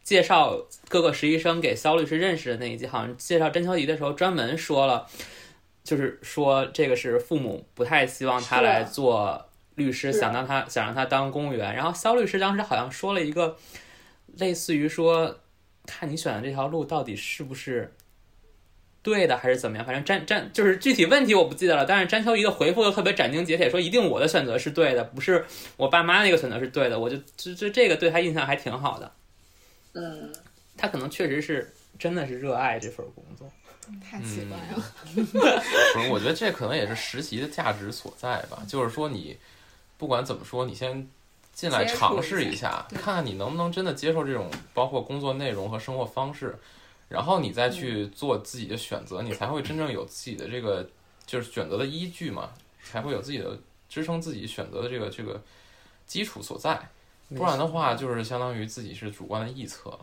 [0.08, 5.06] 介绍各个实习生给肖律师认识的那一集，好像介绍甄秋怡的时候专门说了，
[5.84, 11.74] 就是说这个是父母不太希望他来做律师，想让他想让他当公务员。
[11.74, 13.58] 然后肖律师当时好像说了一个
[14.38, 15.40] 类似于说，
[15.84, 17.92] 看你选的这条路到底是不是
[19.02, 19.84] 对的，还是怎么样？
[19.84, 25.44] 反正詹詹就是具体问题我不记得了，但是詹秋怡的回复又特别斩钉截铁，说一定我的选择是对的，不是
[25.76, 26.98] 我爸妈那个选择是对的。
[26.98, 29.12] 我就就就这个对他印象还挺好的。
[29.94, 30.32] 嗯，
[30.76, 33.50] 他可能确实是真的是热爱这份工作，
[34.00, 34.84] 太奇怪了。
[35.14, 38.62] 不是，我觉得这可能也是实习的价值所在吧。
[38.68, 39.36] 就是说，你
[39.96, 41.08] 不管怎么说，你先
[41.52, 46.56] 进来尝试一下，看看你能不能真的接受这种包括工作内容和生活方式，
[47.08, 50.88] 然后你再去做自己的选择，你才会真正有自己的这个
[51.26, 52.50] 就是选择的依据嘛，
[52.84, 53.58] 才会有自己的
[53.88, 55.42] 支撑自己选择的这个这个
[56.06, 56.78] 基础所在。
[57.36, 59.96] 不然的话，就是相当于自己是主观的臆测。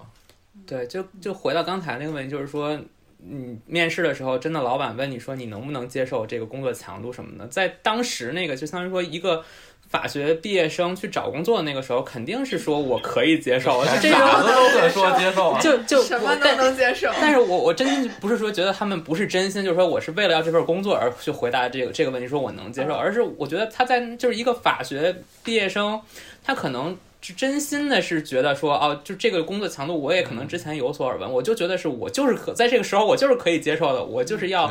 [0.66, 2.80] 对，就就回到刚才那个问题，就是说，
[3.18, 9.44] 你面试的时候，真的老板问你说你能不能接受这个工作强度什么的，在当时那个就相当于说一个
[9.90, 17.10] 法学毕业生去找工作的那个时候，肯定是说我可以接受，这傻子都可说接受，就就什么都能接受。
[17.20, 25.14] 但是我我真心不是说觉得他们不是真心，就是说我是为了要这份工作而去回答这个这个问题，说我能接受，而是我觉得他在就是一个法学
[25.44, 26.00] 毕业生，
[26.44, 26.98] 他可能。
[27.26, 34.70] 就真心的是觉得说，哦，就这个工作强度，我也可能之前有所耳闻，我就觉得是我就是可在这个时候，我就是可以接受的，我就是要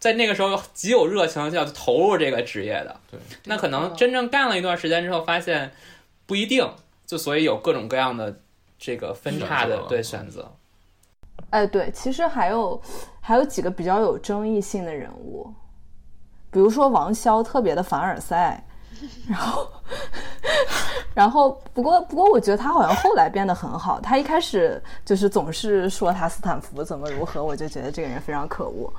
[0.00, 3.00] 在那个时候极有热情，就要投入这个职业的。
[3.08, 5.70] 对，那可能真正干了一段时间之后，发现
[6.26, 6.68] 不一定，
[7.06, 8.40] 就所以有各种各样的
[8.76, 10.50] 这个分叉的对选择。
[11.50, 12.82] 哎，对，其实还有
[13.20, 15.54] 还有几个比较有争议性的人物，
[16.50, 18.66] 比如说王骁特别的凡尔赛，
[19.28, 19.72] 然后
[21.14, 28.92] 然后不过不过我觉得他好像后来变得很好，他一开始就是总是说他斯坦福怎么如何，我就觉得这个人非常可恶。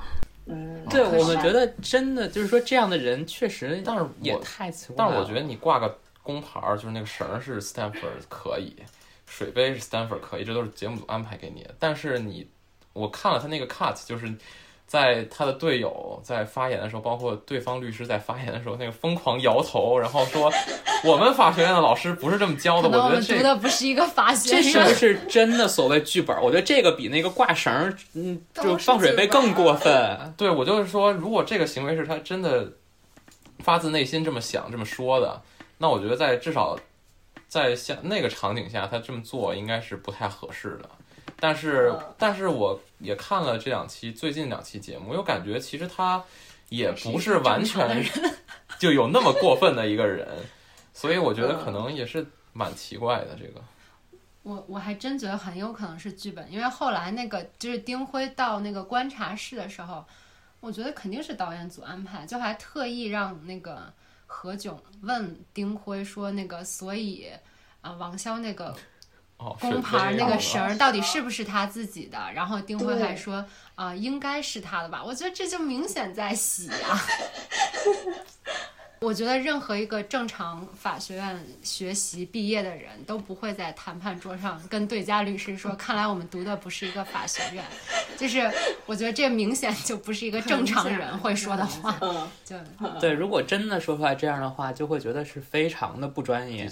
[0.46, 5.10] 嗯，对我们觉得真的就是说这样的人确实，但是也我太奇怪了。
[5.10, 8.76] 但是我觉得你挂个工牌儿，就是那个绳是 Stanford 可以，
[9.26, 11.74] 水杯是 Stanford 可以，这都是节目组安排给你的。
[11.80, 12.48] 但是你，
[12.92, 14.32] 我看了他那个 cut，就是
[14.86, 20.50] 在他的队友在发言的时候，包括对方律师在发言的时候，那个疯狂摇头，然后说
[21.04, 22.88] 我们法学院的老师不是这么教的。
[22.88, 26.36] 我我觉得这们读的不是一个法学这是不，是真的所谓剧本？
[26.40, 30.16] 我觉得这个比那个挂绳儿，嗯，就放水杯更过分。
[30.38, 32.70] 对我就是说，如果这个行为是他真的
[33.58, 35.42] 发自内心这么想、这么说的，
[35.78, 36.78] 那我觉得在至少
[37.48, 40.88] 在像那个场景下，他这么做应该是不太合适的。
[41.38, 46.22] 但是嗯，但是我也看了这两期最近两期节目，我感觉其实他
[46.68, 48.04] 也不是完全
[48.78, 50.26] 就有那么过分的一个人，
[50.94, 53.36] 所以我觉得可能也是蛮奇怪的。
[53.38, 53.62] 这个。
[54.42, 60.04] 我我还真觉得很有可能是剧本，因为后来那个就是丁辉到那个观察室的时候，
[60.60, 63.92] 我觉得肯定是导演组安排，就还特意让那个
[64.26, 67.28] 何炅问丁辉说那个，所以
[67.80, 68.76] 啊、王骁那个哦，
[69.60, 72.18] 工牌那个绳绳儿到底是不是他自己的？
[72.34, 75.02] 然后丁辉还说啊、应该是他的吧？
[75.04, 77.00] 我觉得这就明显在洗呀、
[79.06, 87.64] 我觉得任何一个正常法学院学习毕业的人都不会在谈判桌上跟对家律师说：“看来我们读的不是一个法学院。”
[88.18, 88.50] 就是
[88.84, 91.96] 我觉得这明显就不是一个正常人会说的话。
[92.00, 92.56] 嗯，就
[92.98, 96.68] 对，如果真的说出来这样的话，就会觉得是非常的不专业。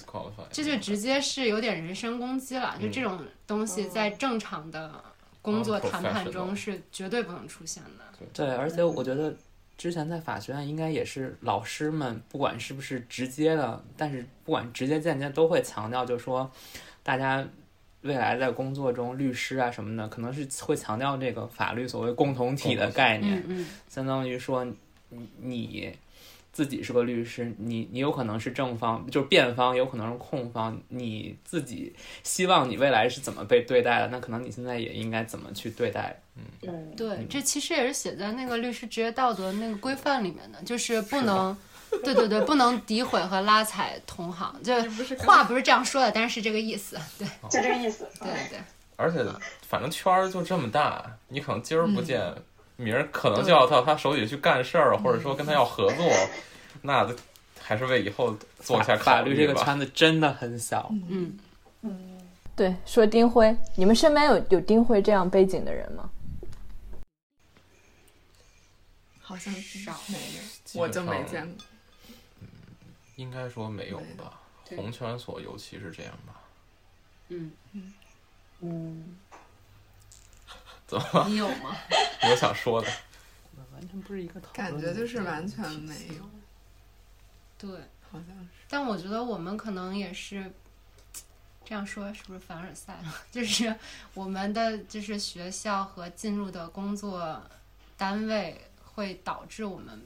[0.51, 2.74] 这就直接是有点人身攻击了。
[2.82, 3.16] 就这种
[3.47, 4.91] 东西在正常的
[5.41, 8.26] 工作谈判中是绝对不能出现的。
[8.32, 9.32] 对，而且我觉得
[9.76, 16.50] 之前在法学院应该也是老师们，不管是不是直接的，但是不管直接间接都会强调，就是说
[17.02, 17.46] 大家
[18.02, 24.64] 未来在工作中，律师啊什么的，可能是会强调这个法律所谓共同体的概念，嗯嗯，相当于说
[25.08, 25.96] 你你
[26.55, 36.16] 自己是个律师，你你有可能是正方，就是辩方，有可能是控方，你自己希望你未来是怎么被对待的，那可能你现在也应该怎么去对待。
[36.62, 41.55] 嗯，对，这其实也是写在那个律师职业道德那个规范里面的，就是不能。
[42.02, 44.74] 对对对，不能诋毁和拉踩同行，就
[45.18, 46.98] 话不是这样说的，但是这个意思。
[47.16, 48.05] 对就这个意思。
[48.18, 48.59] 对对对，
[48.96, 49.24] 而且
[49.62, 52.42] 反正圈儿就这么大，你可能今儿不见，嗯
[52.76, 56.12] 明儿可能就要到他手里去干事儿，或者说跟他要合作，
[56.82, 57.08] 那
[57.60, 59.36] 还是为以后做一下考虑吧。
[59.36, 61.38] 律这个圈子真的很小，嗯。
[61.82, 62.18] 嗯，
[62.56, 66.10] 对，说丁辉，你们身边有有丁辉这样背景的人吗？
[69.20, 71.64] 好像少没有，我就没见过。
[73.16, 74.40] 应该说没有吧，
[74.76, 76.40] 红圈所尤其是这样吧。
[77.28, 77.52] 嗯。
[77.72, 77.94] 嗯，
[78.60, 79.16] 嗯，
[80.87, 81.24] 怎么？
[81.28, 81.76] 你有吗？
[82.30, 82.89] 我想说的？
[83.72, 86.28] 完全不是一个讨感觉就是完全没有，
[87.59, 87.70] 对，
[88.11, 88.49] 好像是。
[88.68, 90.51] 但我觉得我们可能也是
[91.64, 93.14] 这样说，是不是凡尔赛了？
[93.32, 93.74] 就是
[94.14, 97.43] 我们的就是学校和进入的工作
[97.97, 100.01] 单位会导致我们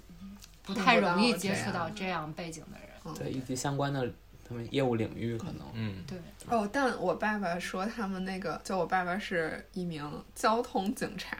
[0.62, 3.14] 不太容易接触到这样背景的人。
[3.14, 4.10] 对，以及相关的
[4.48, 5.66] 他们业务领域可能。
[5.74, 6.18] 嗯，对，
[6.48, 11.36] 哦，但我爸爸说他们那个，就我爸爸是一名交通警察，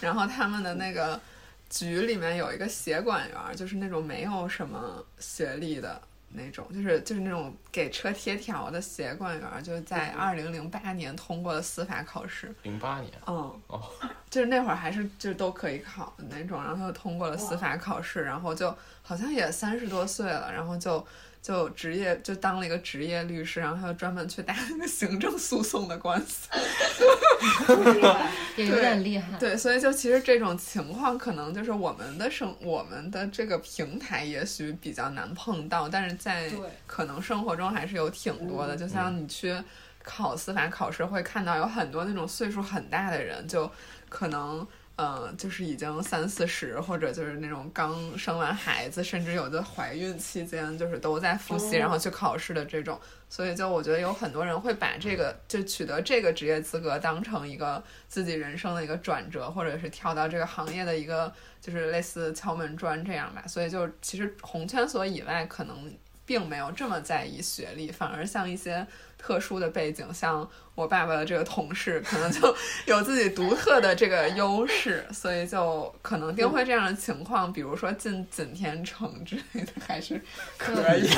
[0.00, 1.20] 然后他们的那个
[1.68, 6.00] 局里面有一个协管员儿，就是那种没有什么学历的
[6.32, 13.10] 那种，就是就是那种给车贴条的协管员儿，就是在二零零八年通过了司法考试，零八年。
[13.26, 13.82] 嗯，哦，
[14.28, 21.04] 就是那会儿还是就都可以考的那种，然后他就通过了司法考试，然后就好像也三十多岁了，然后就
[21.42, 26.48] 就职业就当了一个职业律师，然后他就专门去打那个行政诉讼的官司。
[28.56, 29.38] 也有点厉害。
[29.38, 36.50] 对，所以就其实这种情况，可能就是我们的生我们的这个平台也许比较难碰到，但是在
[36.86, 38.76] 可能生活中还是有挺多的。
[38.76, 39.56] 就像你去
[40.02, 43.70] 考司法考试，会看到有很多那种岁数很大的人，就
[44.08, 44.66] 可能。
[45.02, 53.00] 嗯，就是已经三四十，或者就是那种刚生完孩子，甚至有的怀孕期间，就是都在复习，然后去考试的这种。
[53.30, 61.32] 所以就我觉得有很多人会把这个就取得这个职业资格当成一个自己人生的一个转折，或者是跳到这个行业的一个
[61.62, 63.46] 就是类似敲门砖这样吧。
[63.46, 65.90] 所以就其实红圈所以外可能。
[66.26, 68.86] 并没有这么在意学历，反而像一些
[69.20, 72.56] 特殊的背景，像我爸爸的这个同事，可能就
[72.86, 80.20] 有自己独特的这个优势，所以就可能定会这样的情况，比如说进锦天城之类的，还是
[80.56, 81.06] 可以。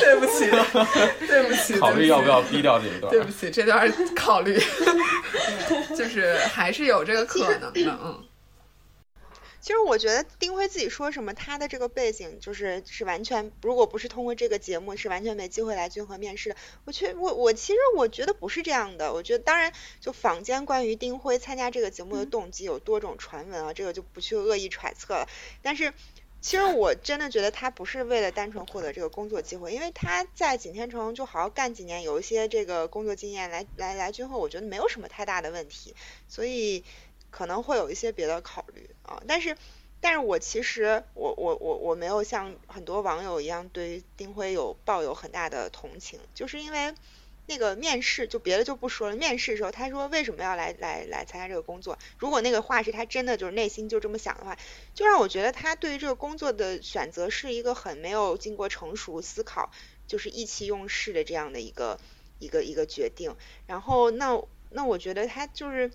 [0.00, 0.50] 对不起，
[1.26, 3.10] 对不起，考虑要不要逼掉这一段？
[3.10, 4.60] 对不起，这段考虑，
[5.96, 8.22] 就是还是有这个可能的，嗯。
[9.60, 16.56] 其实我觉得丁辉自己说什么，他的这个背景就是是完全，如果不是通过这个节目，是完全没机会来君和面试的。
[16.86, 19.12] 我却我我其实我觉得不是这样的。
[19.12, 25.28] 我觉得当然，就坊间关于丁辉参加这个节目的动机有多种传闻啊，这个就不去恶意揣测了。
[25.60, 25.92] 但是
[26.40, 35.94] 其实我真的觉得他不是为了单纯获得这个工作机会，因为他在景天城就好好干几年，有一些这个工作经验来来来君和，我觉得没有什么太大的问题。
[36.28, 36.82] 所以。
[37.30, 39.56] 可能会有一些别的考虑啊，但是，
[40.00, 46.94] 但是我其实我我我我没有像很多网友一样对于丁辉有抱有很大的同情，就是因为
[47.46, 54.56] 那个面试就别的就不说了，面试的时候他说为什么要来来来参加这个工作，如果那个话是他真的就是内心就这么想的话，
[54.94, 59.70] 就让我觉得他对于这个工作的选择是一个很没有经过成熟思考，
[60.06, 61.98] 就是意气用事的这样的一个
[62.38, 65.90] 一个一个决定，然后那那我觉得他就是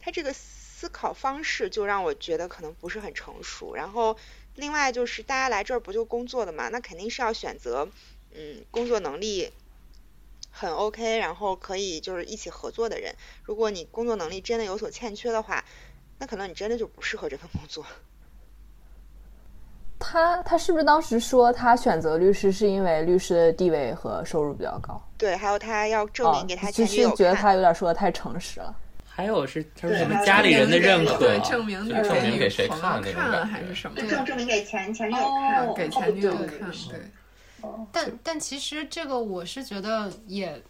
[0.00, 0.34] 他这个。
[0.78, 4.14] 思考方式就让我觉得可能不是很成熟，然后
[4.56, 7.88] 另外就是大家来这儿不就工作的嘛，那肯定是要选择
[8.34, 9.50] 嗯工作能力
[10.50, 13.14] 很 OK，然后可以就是一起合作的人。
[13.42, 15.64] 如果你工作能力真的有所欠缺的话，
[16.18, 17.82] 那可能你真的就不适合这份工作。
[19.98, 25.00] 他他是不是当时说他选择律师是因为律师的地位和收入比较高？
[25.16, 28.76] 对，还有他要证明给他前女友觉得他有点说的太诚实了。
[29.16, 33.98] 还有是他说什么家里人的认可，证明证明给谁看那种还是什么？
[33.98, 36.70] 证证明给前前女友看，给前女友看。
[36.90, 37.00] 对。
[37.90, 40.62] 但但其实这个我是觉得也，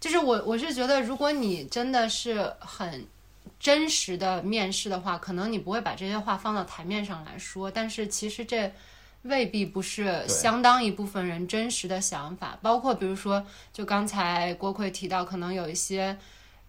[0.00, 3.06] 就是我我是觉得，如果你真的是很
[3.60, 7.70] 真实的面试的话，可能你不会把这些话放到台面上来说。
[7.70, 8.72] 但是其实这
[9.22, 12.58] 未必不是相当一部分人真实的想法。
[12.60, 16.18] 包括比如说，就刚才郭奎提到，可能有一些。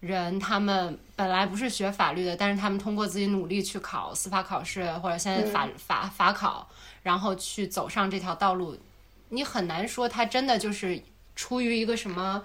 [0.04, 6.68] 人他们本来不是学法律的，但是他们通过自己努力去考司法考试，或者现在法法法考，
[7.02, 8.76] 然后去走上这条道路，
[9.30, 11.02] 你很难说他真的就是
[11.34, 12.44] 出于一个什么。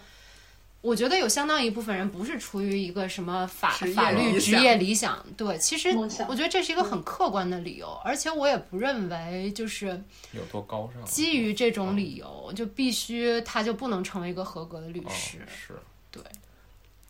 [0.81, 9.87] 我觉得有相当一部分人不是出于一个什么法法律职业理想，对，其实我觉得这是一个很客观的理由，而且我也不认为就是
[10.31, 11.03] 有多高尚。
[11.03, 15.88] 基于这种理由，就必须他就不能成为一个合格的律师，是对。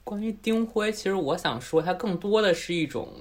[0.10, 3.14] 关于丁辉，其实我想说，他更多的是一种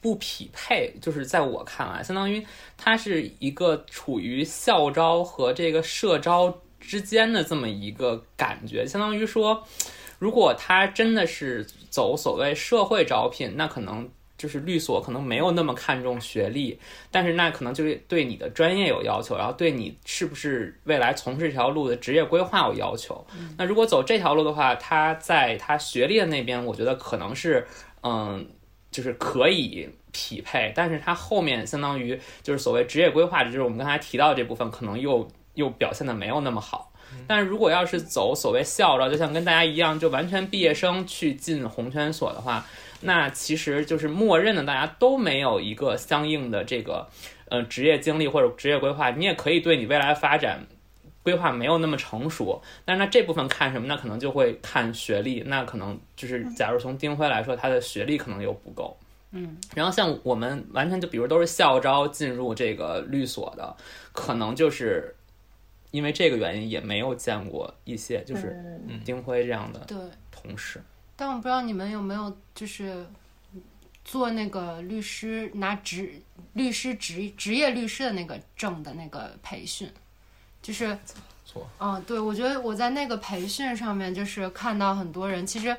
[0.00, 8.86] 不匹配，就是在我看来，相当于他是一个处于校招和这个社招之间的这么一个感觉。
[8.86, 9.66] 相当于说，
[10.20, 14.08] 如果他真的是走所谓社会招聘，那可能。
[14.38, 16.78] 就是律所可能没有那么看重学历，
[17.10, 23.26] 但是那可能就是对你的专业有要求，然后对你是不是未来从事这条路的职业规划有要求。
[23.56, 27.66] 那如果走这条路的话，他在他学历的那边，我觉得可能是，
[28.04, 28.46] 嗯，
[28.92, 36.92] 就是可以匹配，但是他后面相当于就是所谓职业规划，就是我们刚才提到这部分，可能又又表现的没有那么好。
[37.26, 42.64] 但是如果要是走所谓校招，就像跟大家一样，就完全毕业生去进红圈所的话。
[43.00, 47.08] 那其实就是默认的，大家都没有一个相应的这个，
[47.48, 49.10] 呃，职业经历或者职业规划。
[49.10, 50.66] 你也可以对你未来发展
[51.22, 53.86] 规划没有那么成熟，但是那这部分看什么？
[53.86, 55.42] 那可能就会看学历。
[55.46, 58.96] 那可能就是，假如从丁辉来说，他的学历可能又不够。
[59.30, 59.56] 嗯。
[59.74, 63.76] 然后像我们完全就比如都是校招进入这个律所的，
[64.12, 65.14] 可能就是
[65.92, 68.56] 因为这个原因，也没有见过一些就是
[69.04, 69.86] 丁辉这样的
[70.32, 70.82] 同事。
[71.18, 73.04] 但我不知道你们有没有就是
[74.04, 76.22] 做那个律师拿职
[76.52, 79.92] 律师职职业律师的那个证的那个培训，
[80.62, 80.96] 就是
[81.44, 85.76] 错，嗯，对，我觉得我在那个培训上面就是看到很多人，其实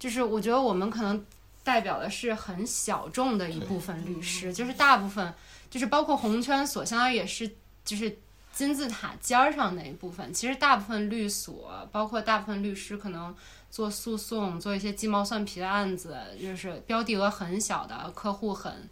[0.00, 1.24] 就是我觉得我们可能
[1.62, 5.32] 代表的是很小众的一部分律师，就是大部分
[5.70, 7.48] 就是包括红圈所，相当于也是
[7.84, 8.18] 就是
[8.52, 10.34] 金字塔尖儿上那一部分。
[10.34, 13.34] 其实大部分律所，包括大部分律师，可能
[13.72, 18.88] 做诉讼、做一些鸡毛蒜皮的案子，就是标的额很小的客户很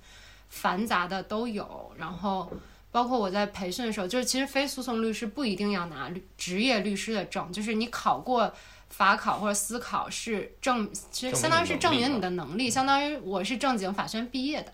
[0.49, 1.93] 繁杂的都有。
[1.97, 2.51] 然后，
[2.91, 8.53] 包括我在培训的时候，就是其实非诉讼律师不一定要拿律职业律师的证，就是你考过。
[8.91, 14.73] 法考或者司考是证，其实相当于是证明你的能力，相当于我是正经法学院毕业的，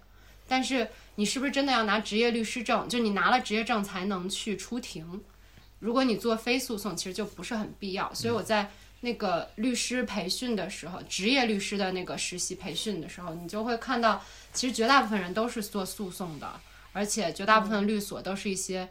[0.49, 2.89] 但是你是不是真的要拿职业律师证？
[2.89, 5.23] 就你拿了职业证才能去出庭。
[5.81, 8.13] 如果你做非诉讼，其实就不是很必要。
[8.15, 8.71] 所以我在
[9.01, 16.61] 那个律师培训的时候，职业律师的那个实习培训的时候，你就会看到，其实绝大部分人都是做诉讼的，
[16.93, 18.89] 而且绝大部分律所都是一些。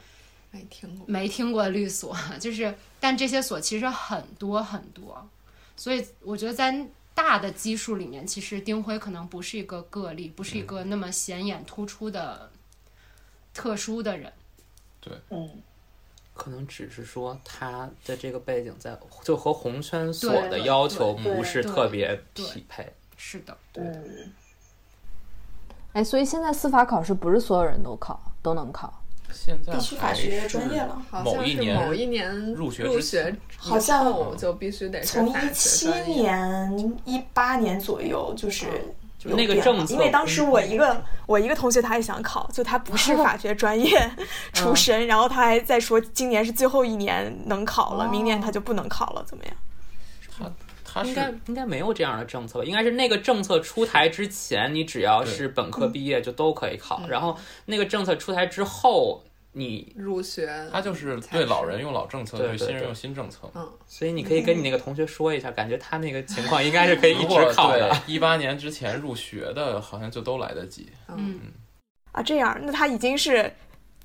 [0.52, 5.30] 没听过，没听过律所，就是，但这些所其实很多很多，
[5.76, 12.50] 所以我觉得在大的基数里面，其实丁辉可能不是一个个例，不是一个那么显眼突出的
[13.54, 14.32] 特殊的人。
[15.02, 15.62] 对，嗯，
[16.36, 22.86] 可能只是说他的这个背景在就和红圈所的要求不是特别匹配。
[23.18, 23.84] 是的，对。
[25.94, 29.02] 哎，所以现在司法考试不是所有人都考都能考。
[29.32, 38.68] 现在必须法学专业了，好像是某一年入学入学好像就必须得从一七年一八年左右就是
[39.26, 44.10] 那个政策，因为当时我一个我一个同学他也想考，就他不是 法学专业
[44.54, 49.54] 出身，然后他还在说今年是最后一年能考了，明年他就不能考了，怎么样？
[50.38, 50.52] 他
[50.84, 52.66] 他应该应该没有这样的政策吧？
[52.66, 59.24] 应该是那个政策出台之前，你只要是本科毕业就都可以考，然后那个政策出台之后。
[59.58, 63.50] 你入学，他就是对老人用老政策，对新人用新政策。
[63.56, 67.96] 嗯，所以你可以跟你那个同学说一下，感觉他那个情况应该是可以一直考的。
[68.06, 70.90] 一八年之前入学的，好像就都来得及。
[71.08, 71.40] 嗯
[72.12, 73.50] 啊，这样，那他已经是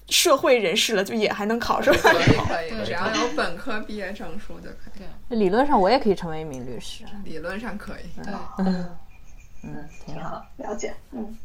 [0.08, 1.98] 社会人士了，就也还能考，是吧？
[2.00, 4.98] 可以，可以，只要有本科毕业证书就可以。
[5.28, 7.02] 对，理论上我也可以成为一名律师。
[7.24, 8.22] 理论上可以。
[8.22, 8.96] 对，嗯
[9.64, 11.36] 嗯，挺好，了解，嗯。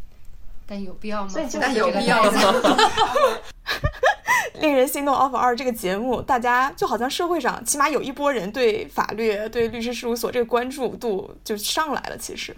[0.65, 1.31] 但有必要吗？
[1.61, 2.41] 但有必要吗？
[4.61, 12.17] 令人心动 offer 二这个节目，大家就好像社会上起码有一波人对法律、对律师事务所这个关注度就上来了。
[12.17, 12.55] 其实，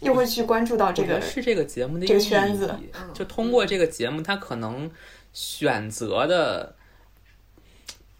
[0.00, 2.74] 又会去关注到这个是这个节目的这个圈子。
[3.12, 4.90] 就通过这个节目，他可能
[5.32, 6.76] 选择的，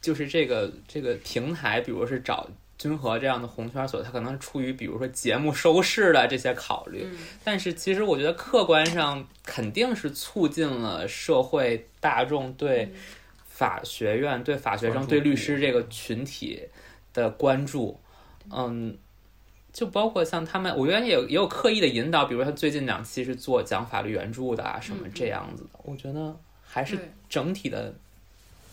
[0.01, 2.49] 就是这个这个平台，比如是找。
[2.83, 7.07] 君和这样的红圈所，它可能出于比如说节目收视的这些考虑，
[7.45, 12.93] 但是其实我觉得客观上肯定是促进了社会大众对
[13.47, 16.61] 法学院、对法学生、对律师这个群体
[17.15, 18.01] 的关注。
[18.51, 18.99] 嗯，
[19.73, 25.71] 就包括像他们，我原来也有也有刻意的引导，比如说他最近两期是做讲法律援助的啊，什么这样子的。
[25.85, 26.99] 我觉得还是
[27.29, 27.95] 整体的。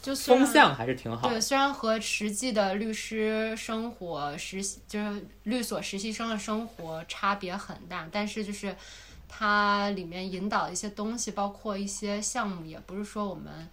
[0.02, 1.28] 就风向还是挺好。
[1.28, 8.74] 对，虽然和实际的律师生活实习，就是律所实习生的生活差别很大，但是就是
[9.28, 13.68] 它里面引导的一些东西，包括一些项目，也不是说我们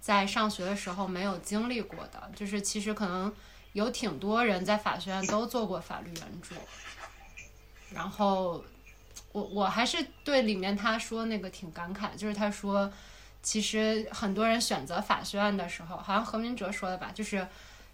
[0.00, 2.30] 在上学的时候没有经历过的。
[2.34, 3.30] 就是其实可能
[3.74, 6.54] 有挺多人在法学院都做过法律援助。
[7.92, 8.64] 然后
[9.32, 12.90] 我我还是对里面他说那个挺感慨，就是他说。
[13.46, 17.46] 其实很多人选择法学院的时候，好像何明哲说的吧，就是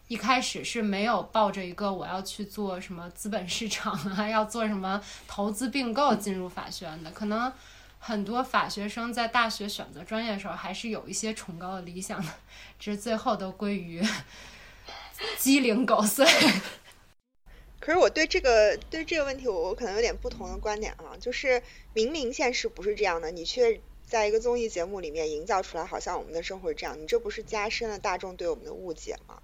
[0.08, 4.98] 一开始是没有抱着一个我要去做什么资本市场啊， 要做什么
[5.28, 7.10] 投资并购进入法学院的。
[7.10, 7.52] 可能
[7.98, 12.32] 很多法学生在大学选择专业的时候，还是有一些崇高的理想的，
[12.78, 14.02] 只是最后都归于
[15.36, 16.26] 鸡零狗碎。
[17.78, 21.62] 可是我对这个对这个问题，我我可能有点不同的观点啊，就是
[21.92, 23.78] 明明现实不是这样的，你却。
[24.12, 29.38] 在一个综艺节目里面营造出来，好像我们的生活是这样，你这不是加深了大众对我们的误解吗？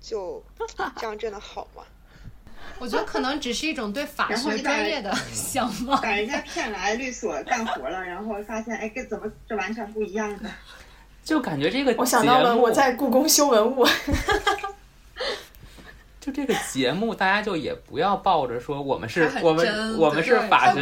[0.00, 0.42] 就
[0.96, 1.84] 这样真的好吗？
[2.80, 6.00] 我觉得可能只是一种对法学专业的向往。
[6.00, 10.48] 把人家骗来律所干活了，然后发现，哎，跟怎么这完全不一样的？
[11.22, 13.86] 就感觉这个我想到了我在故宫修文物。
[16.22, 20.80] 就这个节目，大家就也不要抱着说我们是我们我们是法学，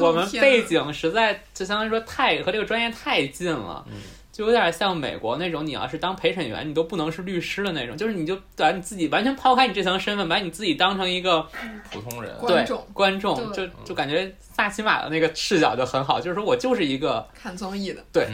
[0.00, 3.86] 我我们背景实在就相当于说太和这个专业太近了，
[4.32, 11.46] 就有点像美国那种，你要是当陪审员，你都不能是律师的那种，就是你就把你自己完全抛开你这层身份，把你自己当成一个
[11.92, 18.28] 普通人，对观众，就就感觉萨奇马的那个视角就很好，就是说我就是一个看综艺的，对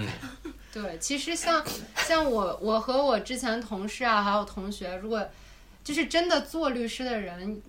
[0.73, 1.63] 对，其实像
[1.97, 5.23] 像我我和我之前同事啊，还有同学，如果。
[5.87, 7.63] 就是真的做律师的人，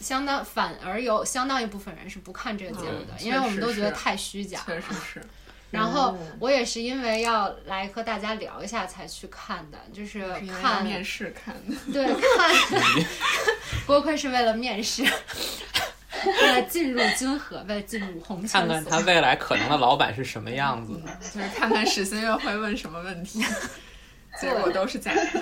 [0.00, 4.60] 相当反而有相当一部分人是不看这个节目的，因为我们都觉得太虚假。
[4.66, 5.22] 确实是，
[5.70, 10.20] 然后我也是因为要来和大家聊一下才去看的，就是
[10.60, 11.76] 看面试看的。
[11.92, 12.06] 对
[12.36, 13.04] 看，
[13.86, 21.00] 锅盔是为了面试，为了进入君和，为了进入红圈看看他未来可能的老板是什么样子。
[21.32, 23.40] 就是看看史新月会问什么问题，
[24.40, 25.40] 结果都是假的。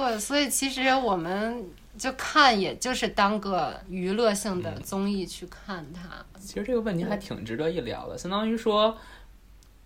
[0.00, 1.62] 对，所以其实我们
[1.98, 6.24] 就看，也就是当个娱乐性的综艺去看它。
[6.40, 8.96] 其实这个问题还挺值得一聊的，相当于说，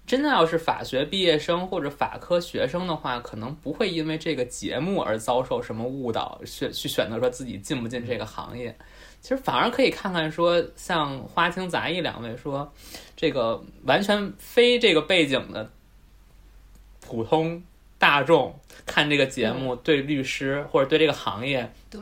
[0.07, 8.79] 真的要是法学毕业生或者法科学生的话，可能不会因为这个节目而遭受什么误导，选去选择说自己进不进这个行业。
[9.21, 12.73] 其实反而可以看看说，像花青杂艺两位说，
[13.17, 15.69] 这个完全非这个背景的
[17.01, 17.61] 普通
[18.05, 18.55] 大众
[18.85, 21.99] 看这个节目，对律师或者对这个行业，对。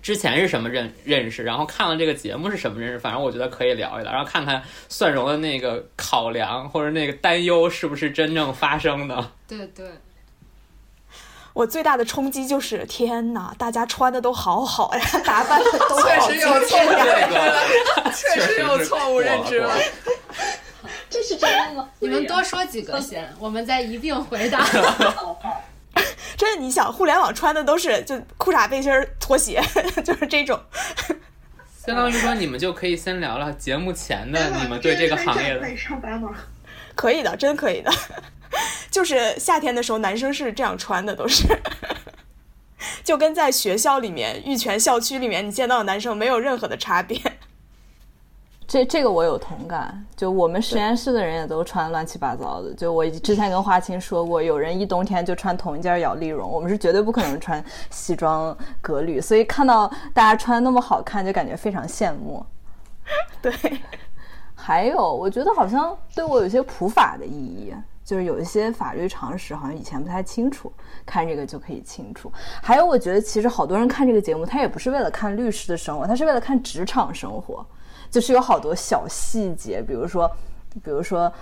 [0.00, 9.30] 之前是什么认认识，然后看了这个节目是什么认识，反正我觉得可以聊一聊，然后看看蒜蓉的那个考量或者那个担忧是不是真正发生的。
[9.46, 9.86] 对对，
[11.52, 19.76] 我最大的冲击就是天哪，大家穿的都好好呀，打扮的都确实有错误认知了了， 确实有错误认知了。
[21.12, 21.88] 这是真的吗？
[22.00, 24.64] 你们多说几个先，我们再一并回答。
[26.38, 29.62] 真的，你想，互联网穿的都是就裤衩、背心儿、拖鞋，
[30.02, 30.58] 就是这种。
[31.84, 35.60] 相当于说，你们就可以先聊聊节目前的你们对这个行业的。
[35.60, 36.30] 可以上班吗？
[36.94, 37.92] 可以的，真可以的。
[38.90, 41.44] 就是夏天的时候，男生是这样穿的，都是，
[43.04, 47.20] 就跟在学校里面玉泉校区里面你见到的男生没有任何的差别。
[48.72, 52.72] 这这个我有同感，就我们实验室的人也都穿乱七八糟的。
[52.72, 59.20] 就我之前跟花青说过，有人一冬天就穿同一件摇粒绒，我们是绝对不可能穿西装革履。
[59.20, 62.42] 所以看到大家穿那么好看，就感觉非常羡慕。
[63.42, 63.52] 对，
[64.54, 70.72] 还有我觉得好像对我有些普法的意义，就是有一些法律常识好像以前不太清楚，
[71.04, 72.32] 看这个就可以清楚。
[72.62, 77.66] 还有我觉得其实好多人看这个节目，他也不是为了看律师的生活，他是为了看职场生活。
[78.12, 80.30] 就是有好多小细节，比如说，
[80.84, 81.32] 比如说，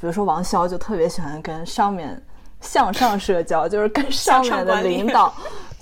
[0.00, 2.20] 比如说王潇就特别喜欢跟上面
[2.60, 5.32] 向上社交，就是跟上面的领导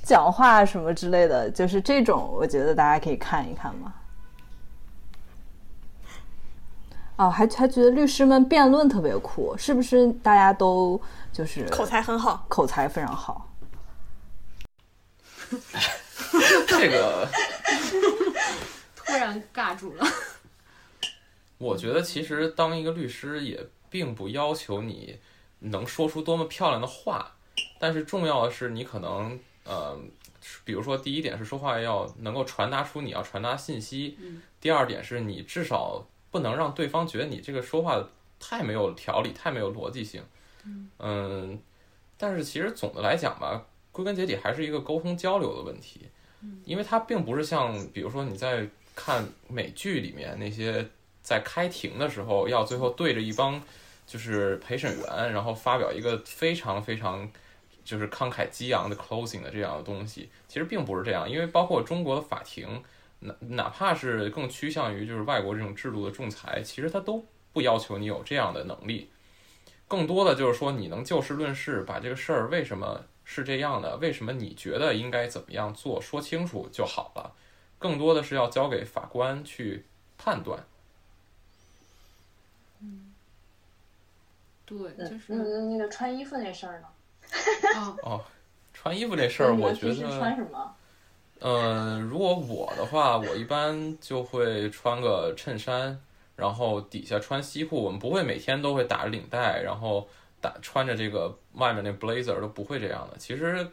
[0.02, 3.94] 讲话什么之类的，就是这种，我觉得大家可以看一看嘛。
[7.16, 10.12] 啊，还还觉得律师们辩论特别酷，是不是？
[10.22, 11.00] 大家都
[11.32, 13.48] 就是口才很好，口才非常好。
[16.68, 17.26] 这个。
[19.06, 20.04] 突然尬住了。
[21.58, 25.18] 我觉得其实当一个律师也并不要求你
[25.60, 27.34] 能说出多么漂亮的话，
[27.78, 29.98] 但是重要的是你可能呃，
[30.64, 34.18] 比如说第一点是说话要能够传达出你要传达信息，
[34.60, 38.06] 第二点是你至少不能让对方觉得你这个说话
[38.38, 40.22] 太没有条理、太没有逻辑性。
[40.98, 41.58] 嗯，
[42.18, 46.06] 但是其实总的来讲吧，归根结底还是一个沟通交流的问题，
[46.66, 48.68] 因为它并不是像比如说你在。
[48.96, 50.84] 看美剧里面那些
[51.22, 53.62] 在开庭的时候要最后对着一帮
[54.06, 57.30] 就是陪审员，然后发表一个非常非常
[57.84, 62.82] 就是慷慨激昂的 closing 的这样的东西，其实并不是这样，因为包括中国的法庭，
[63.20, 69.10] 哪哪怕是更趋向于就是外国这种制度的仲裁，其实他都不要求你有这样的能力，
[69.88, 77.34] 更多的就是说你能就事论事，把这个事儿为什么是这样的，为什么你觉得应该怎么样做说清楚就好了。
[77.78, 79.84] 更多的是要交给法官去
[80.16, 80.64] 判断。
[82.80, 83.12] 嗯，
[84.64, 84.76] 对，
[85.08, 86.88] 就是那那个穿衣服那事儿呢？
[88.02, 88.24] 哦，
[88.72, 90.74] 穿衣服这事儿，我觉得穿什么？
[91.40, 96.00] 嗯，如果我的话，我一般就会穿个衬衫，
[96.34, 97.82] 然后底下穿西裤。
[97.82, 100.08] 我们不会每天都会打着领带，然后
[100.40, 103.18] 打穿着这个外面那 blazer 都不会这样的。
[103.18, 103.70] 其实，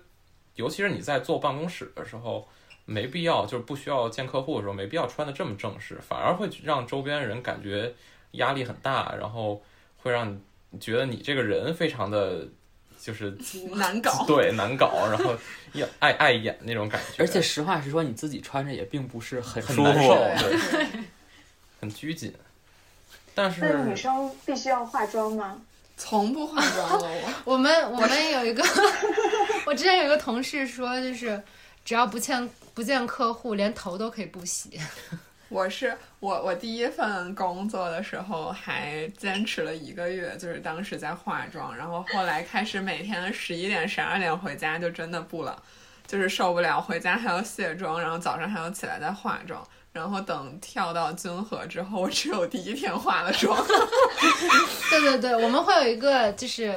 [0.56, 2.46] 尤其是你在坐办公室的时候。
[2.86, 7.94] 没必要，就是不需要见客户的时候，没必要穿的这么正式，反而会让周边人感觉
[8.32, 9.64] 压力很大，然后
[9.98, 10.38] 会让
[10.70, 12.46] 你觉得你这个人非常的，
[13.00, 13.38] 就是
[13.76, 15.34] 难搞，对，难搞，然后
[15.72, 17.24] 要爱碍眼那种感觉。
[17.24, 20.88] 而且实话实说，你自己穿着也并不是很舒服，对，
[21.80, 22.34] 很拘谨。
[23.34, 25.62] 但是那女生必须要化妆吗？
[25.96, 27.10] 从不化妆了，
[27.46, 28.62] 我 我们我们有一个，
[29.66, 31.42] 我之前有一个同事说，就是
[31.86, 32.50] 只要不欠。
[32.74, 34.80] 不见客户，连头都可以不洗。
[35.50, 45.56] 我是我，我第一份工作的时候还坚持了一个月，就是当时在化妆，然后后来开始每天十一点、十二点回家，就真的不了，
[46.08, 49.64] 就是受不了，回家还要卸妆，然后早上还要起来再化妆。
[49.92, 53.56] 然后等跳到君和之后，我只有第一天化了妆，
[54.90, 56.76] 对对对，我们会有一个就是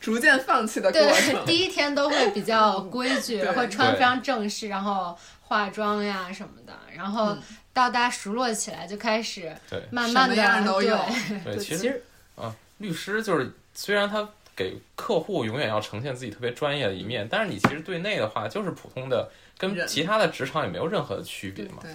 [0.00, 1.44] 逐渐放弃的过对程。
[1.44, 7.36] 第一天都会比较规矩， 会穿非常正式，然后化妆呀什么的，然后
[7.72, 10.98] 到大家熟络起来就开始对慢慢的样都有
[11.44, 12.02] 对， 其实
[12.34, 21.78] 啊，律师就是虽然他给客户永远要呈现自己特别专业的一面，但是你其实对内的话就是普通的，跟其他的职场也没有任何的区别嘛。
[21.82, 21.90] 对，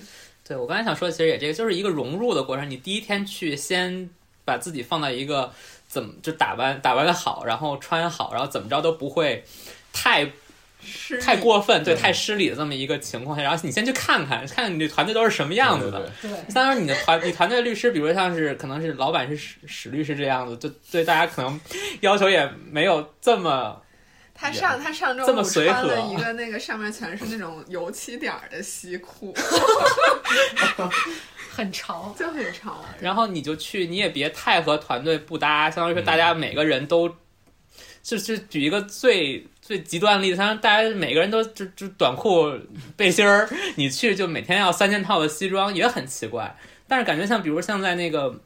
[0.47, 2.69] 对我刚才想说，其实也这个就是一个融入的过程。
[2.69, 4.09] 你第一天去，先
[4.43, 5.51] 把自己放到一个
[5.95, 9.45] 怎么就打扮打扮的好，然后穿好，然后怎么着都不会
[9.93, 10.29] 太
[11.21, 16.11] 太过分，对，太失礼的这么一个情况下，然后你先去看看，看看你的团队都是什么样子的。
[16.21, 21.57] 对当然，你的团你团队律师，比如像是可能是老板是史史律师这样子，就对大家可能
[22.01, 23.81] 要求也没有这么
[24.33, 29.33] 他上他上周这么五随和穿了一个那个上面全是那种油漆点儿的西裤，
[31.55, 32.13] 很潮。
[32.19, 32.83] 就很潮。
[32.99, 37.09] 然后你就去，你也别太和团队不搭，相当于说大家每个人都，
[38.03, 42.51] 就是举一个最最极端的例子，相当于大家每个人都就就短裤
[42.97, 46.55] 背心儿， 你去就每天要三件套的西装，也很奇怪。
[46.87, 48.39] 但是感觉像比如像在那个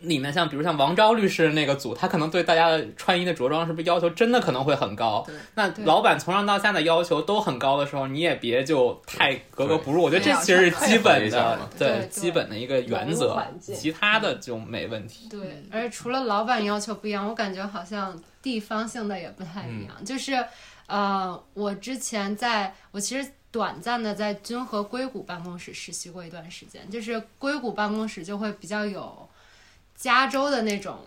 [0.00, 5.22] 里面，像比如像王昭律师那个组，他可能对大家的穿衣的着装是不是要求真的可能会很高？
[5.26, 5.34] 对？
[5.54, 10.02] 那老板从上到下的要求都很高的时候，你也别就太格格不入。
[10.02, 15.28] 我觉得这其实是基本的，对对基本的一个原则其他的就没问题。
[15.28, 20.04] 对，而且除了老板要求不一样，我感觉好像地方性的也不太一样。
[20.04, 20.44] 就是，
[20.86, 29.25] 呃，我之前在我其实短暂的在君和硅谷办公室实习过一段时间，就是硅谷办公室就会比较有
[29.96, 30.98] 加州的那种。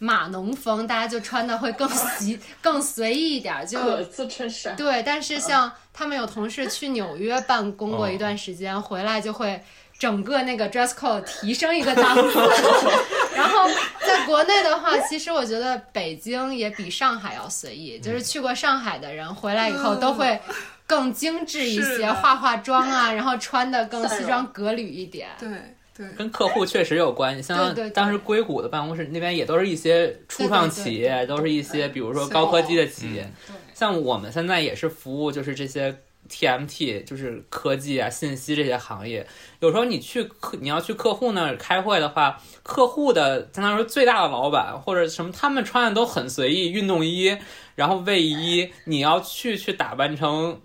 [0.00, 9.60] 码农风，大家就穿的会更 随更随意一点儿，就衬衫，对，但是像他们有同事去纽约办公过一段时间，回来就会
[9.98, 12.38] 整个那个 dress code 提升一个档次。
[13.34, 13.68] 然后
[14.06, 20.40] 在国内的话，其实我觉得北京也比上海要随意，就是去过上海的人回来以后都会
[20.86, 25.28] 更精致一些，化化妆啊，然后穿的更西装革履一点。
[25.40, 33.28] 对对，跟客户确实有关系，像当时硅谷的办公室那边也都是一些初创企业，都是一些比如说高科技的企业。
[33.74, 35.92] 像我们现在也是服务就是这些
[36.30, 39.26] TMT，就是科技啊、信息这些行业。
[39.58, 47.36] 有时候你去客，你要去客户那儿开会的话，客户的相当于说最大的老板或者什么，他们穿的都很随意，运动衣，
[47.74, 50.60] 然后卫衣，你要去去打扮成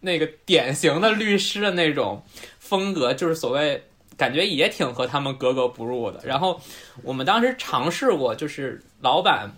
[0.00, 2.22] 那个典型的律师的那种
[2.58, 3.82] 风格，就是所谓。
[4.18, 6.20] 感觉也挺和他们格格不入的。
[6.24, 6.60] 然后
[7.02, 9.50] 我们当时尝试过，就是老板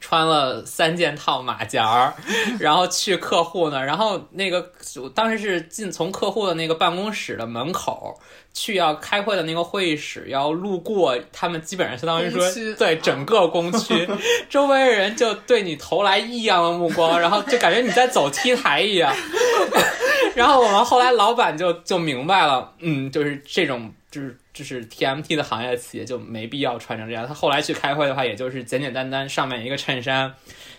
[0.00, 2.14] 穿了三件套马甲儿，
[2.60, 4.70] 然后去客户那儿，然后那个
[5.02, 8.18] 我当时是进从客户的那个办公室的门口
[8.52, 12.42] 去要开会的那个会议室，要路过他们，基本上相当于说
[12.76, 14.08] 对整个工区，
[14.50, 19.14] 周围人就对你投来异样的目光，然后就感觉你在走 T 台一样。
[20.34, 27.26] 然后我们后来老板就就明白了，嗯，就是这种就是就是 TMT 的行业企业就没必要穿成这样。
[27.26, 30.32] 他后来去开会的话，也就是简简单单上面一个衬衫，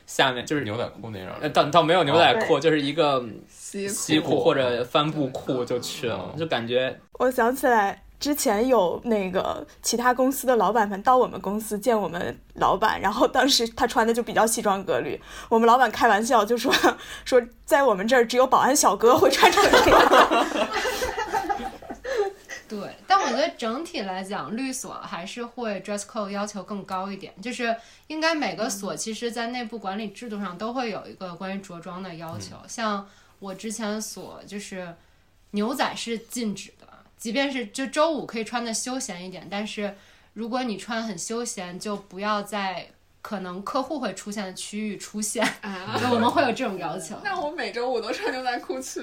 [0.07, 16.73] 下面就是牛仔裤那样呃，倒倒没有牛仔哦裤，就是一个西西裤或者帆布裤就去了，嗯就感觉我想起来之前有那个其他公司的老板们到我们公司见我们老板，然后当时他穿的就比较西装革履，我们老板开玩笑就说
[17.25, 20.45] 说在我们这儿只有保安小哥会穿成这样。
[22.79, 27.75] 对，但我觉得整体来讲，律所还是会 dress code 要求更高一点，就是
[28.07, 32.55] 应该每个所其实在内部管理制度上都会有一个关于着装的要求。
[32.67, 33.07] 像
[33.39, 34.93] 我之前所就是
[35.51, 36.87] 牛仔是禁止的，
[37.17, 39.95] 即便是就周五可以穿的休闲一点，但是
[40.33, 42.89] 如果你穿很休闲，就不要在
[43.21, 47.15] 可能客户会出现的区域出现，啊就 我们会有这种要求。
[47.23, 49.01] 那我每周五都穿牛仔裤去，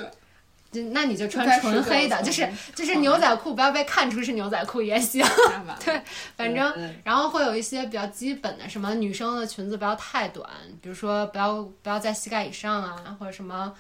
[0.72, 5.24] 就那你就穿纯黑的，就是就是牛仔裤，不要被看出是牛仔裤也行。
[5.84, 6.02] 对，
[6.36, 10.48] 反正然后会有一些比较基本的，什么女生的裙子不要太短，
[10.80, 13.72] 比如说不要不要在膝盖以上啊，或者什么，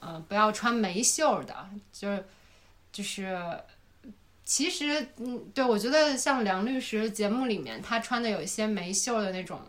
[0.00, 1.54] 呃，不要穿没袖儿的，
[1.92, 2.24] 就是
[2.92, 3.38] 就是。
[4.42, 9.60] 其实，嗯，对我觉得像梁律师节目里面，他穿的有一些没袖儿的那种，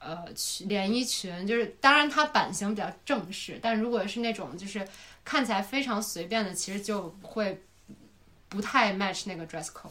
[0.00, 4.84] 呃，裙连衣裙，就是当然它版型比较正式，但如果是那种就是
[5.26, 7.60] 看起来非常随便的，其实就会
[8.48, 9.90] 不太 match 那个 dress code。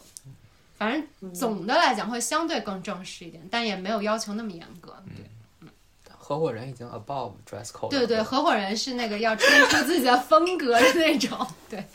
[0.78, 4.96] 反正总的来讲会相对更正式一点，但也没有要求那么严格。
[5.14, 5.26] 对
[6.18, 7.90] 合伙人已经 above dress code。
[7.90, 11.46] 对对，合伙人是那个要穿出自己的风格的那种。
[11.70, 11.86] 对，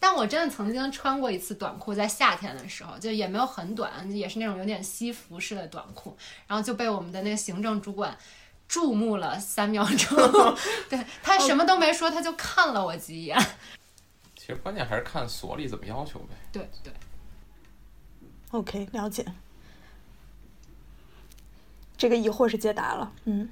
[0.00, 8.16] 但我真的曾经穿过一次短裤，在夏天的时候，就也没有很短，也是那种有点西服式的短裤，然后就被我们的那个行政主管
[8.68, 10.16] 注目了三秒钟。
[10.90, 13.38] 对他什么都没说，他就看了我几眼。
[14.34, 16.34] 其实关键还是看所里怎么要求呗。
[16.52, 16.92] 对对
[18.50, 19.24] ，OK，了解。
[21.96, 23.48] 这个疑惑是解答了，嗯，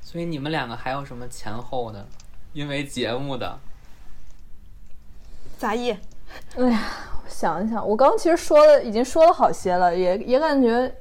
[0.00, 2.06] 所以你们两个还有什么前后的？
[2.52, 3.58] 因为节目的，
[5.58, 5.90] 杂役，
[6.56, 6.80] 哎呀，
[7.24, 10.92] 我想一想，我刚刚其实说的，已经说了好些了，也也感觉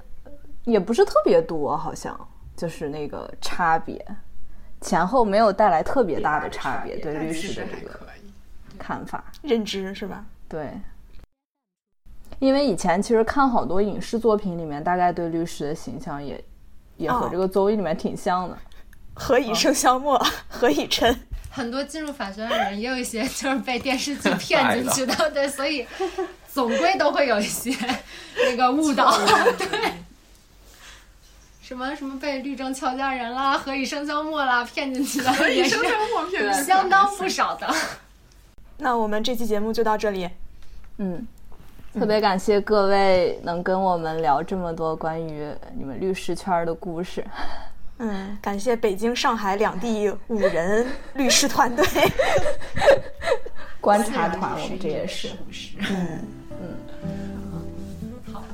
[0.69, 2.17] 也不是特别多，好像
[2.55, 4.03] 就是那个差别，
[4.81, 7.99] 前后没有带来特别大的差别，对律师的这个。
[8.77, 9.21] 看法。
[9.41, 10.25] 认知是吧？
[10.47, 10.71] 对，
[12.39, 16.41] 因为以前其实看好多影视作品里面，大概对律师的形象也
[16.95, 18.57] 也和哦这个综艺里面挺像的。
[19.13, 20.17] 何以笙箫默，
[20.47, 21.13] 何以琛？
[21.51, 25.85] 很多进入法学院的人，也有一些 就是被电视剧骗进去的，对， 所以
[26.47, 27.75] 总归都会有一些
[28.37, 29.11] 那个误导，
[29.59, 29.93] 对。
[31.69, 37.71] 什么什么被律政俏佳人啦、何以笙箫默啦骗进去的，何以笙箫默骗的 相当不少的。
[38.77, 40.27] 那我们这期节目就到这里。
[40.97, 41.27] 嗯，
[41.93, 45.47] 特别感谢各位能跟我们聊这么多关于
[45.77, 47.23] 你们律师圈的故事。
[47.99, 51.85] 嗯，感谢北京、上海两地五人律师团队。
[53.79, 55.29] 观察团，我们这也是。
[55.77, 56.19] 嗯，
[56.49, 57.38] 好，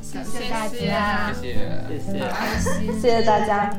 [0.05, 1.55] 谢谢大家，谢谢。
[1.89, 2.29] 谢谢。
[2.29, 3.73] 开心，谢谢大家。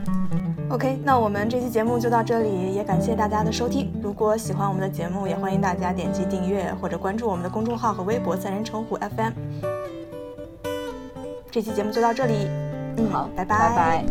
[0.69, 3.93] OK，那我们这期节目就到这里，也感谢大家的收听。
[4.03, 9.33] 如果喜欢我们的节目，也欢迎大家点击订阅或者关注我们的公众号和微博“三人成虎 FM”。
[11.51, 12.49] 这期节目就到这里，
[12.99, 14.05] 嗯，好，拜拜拜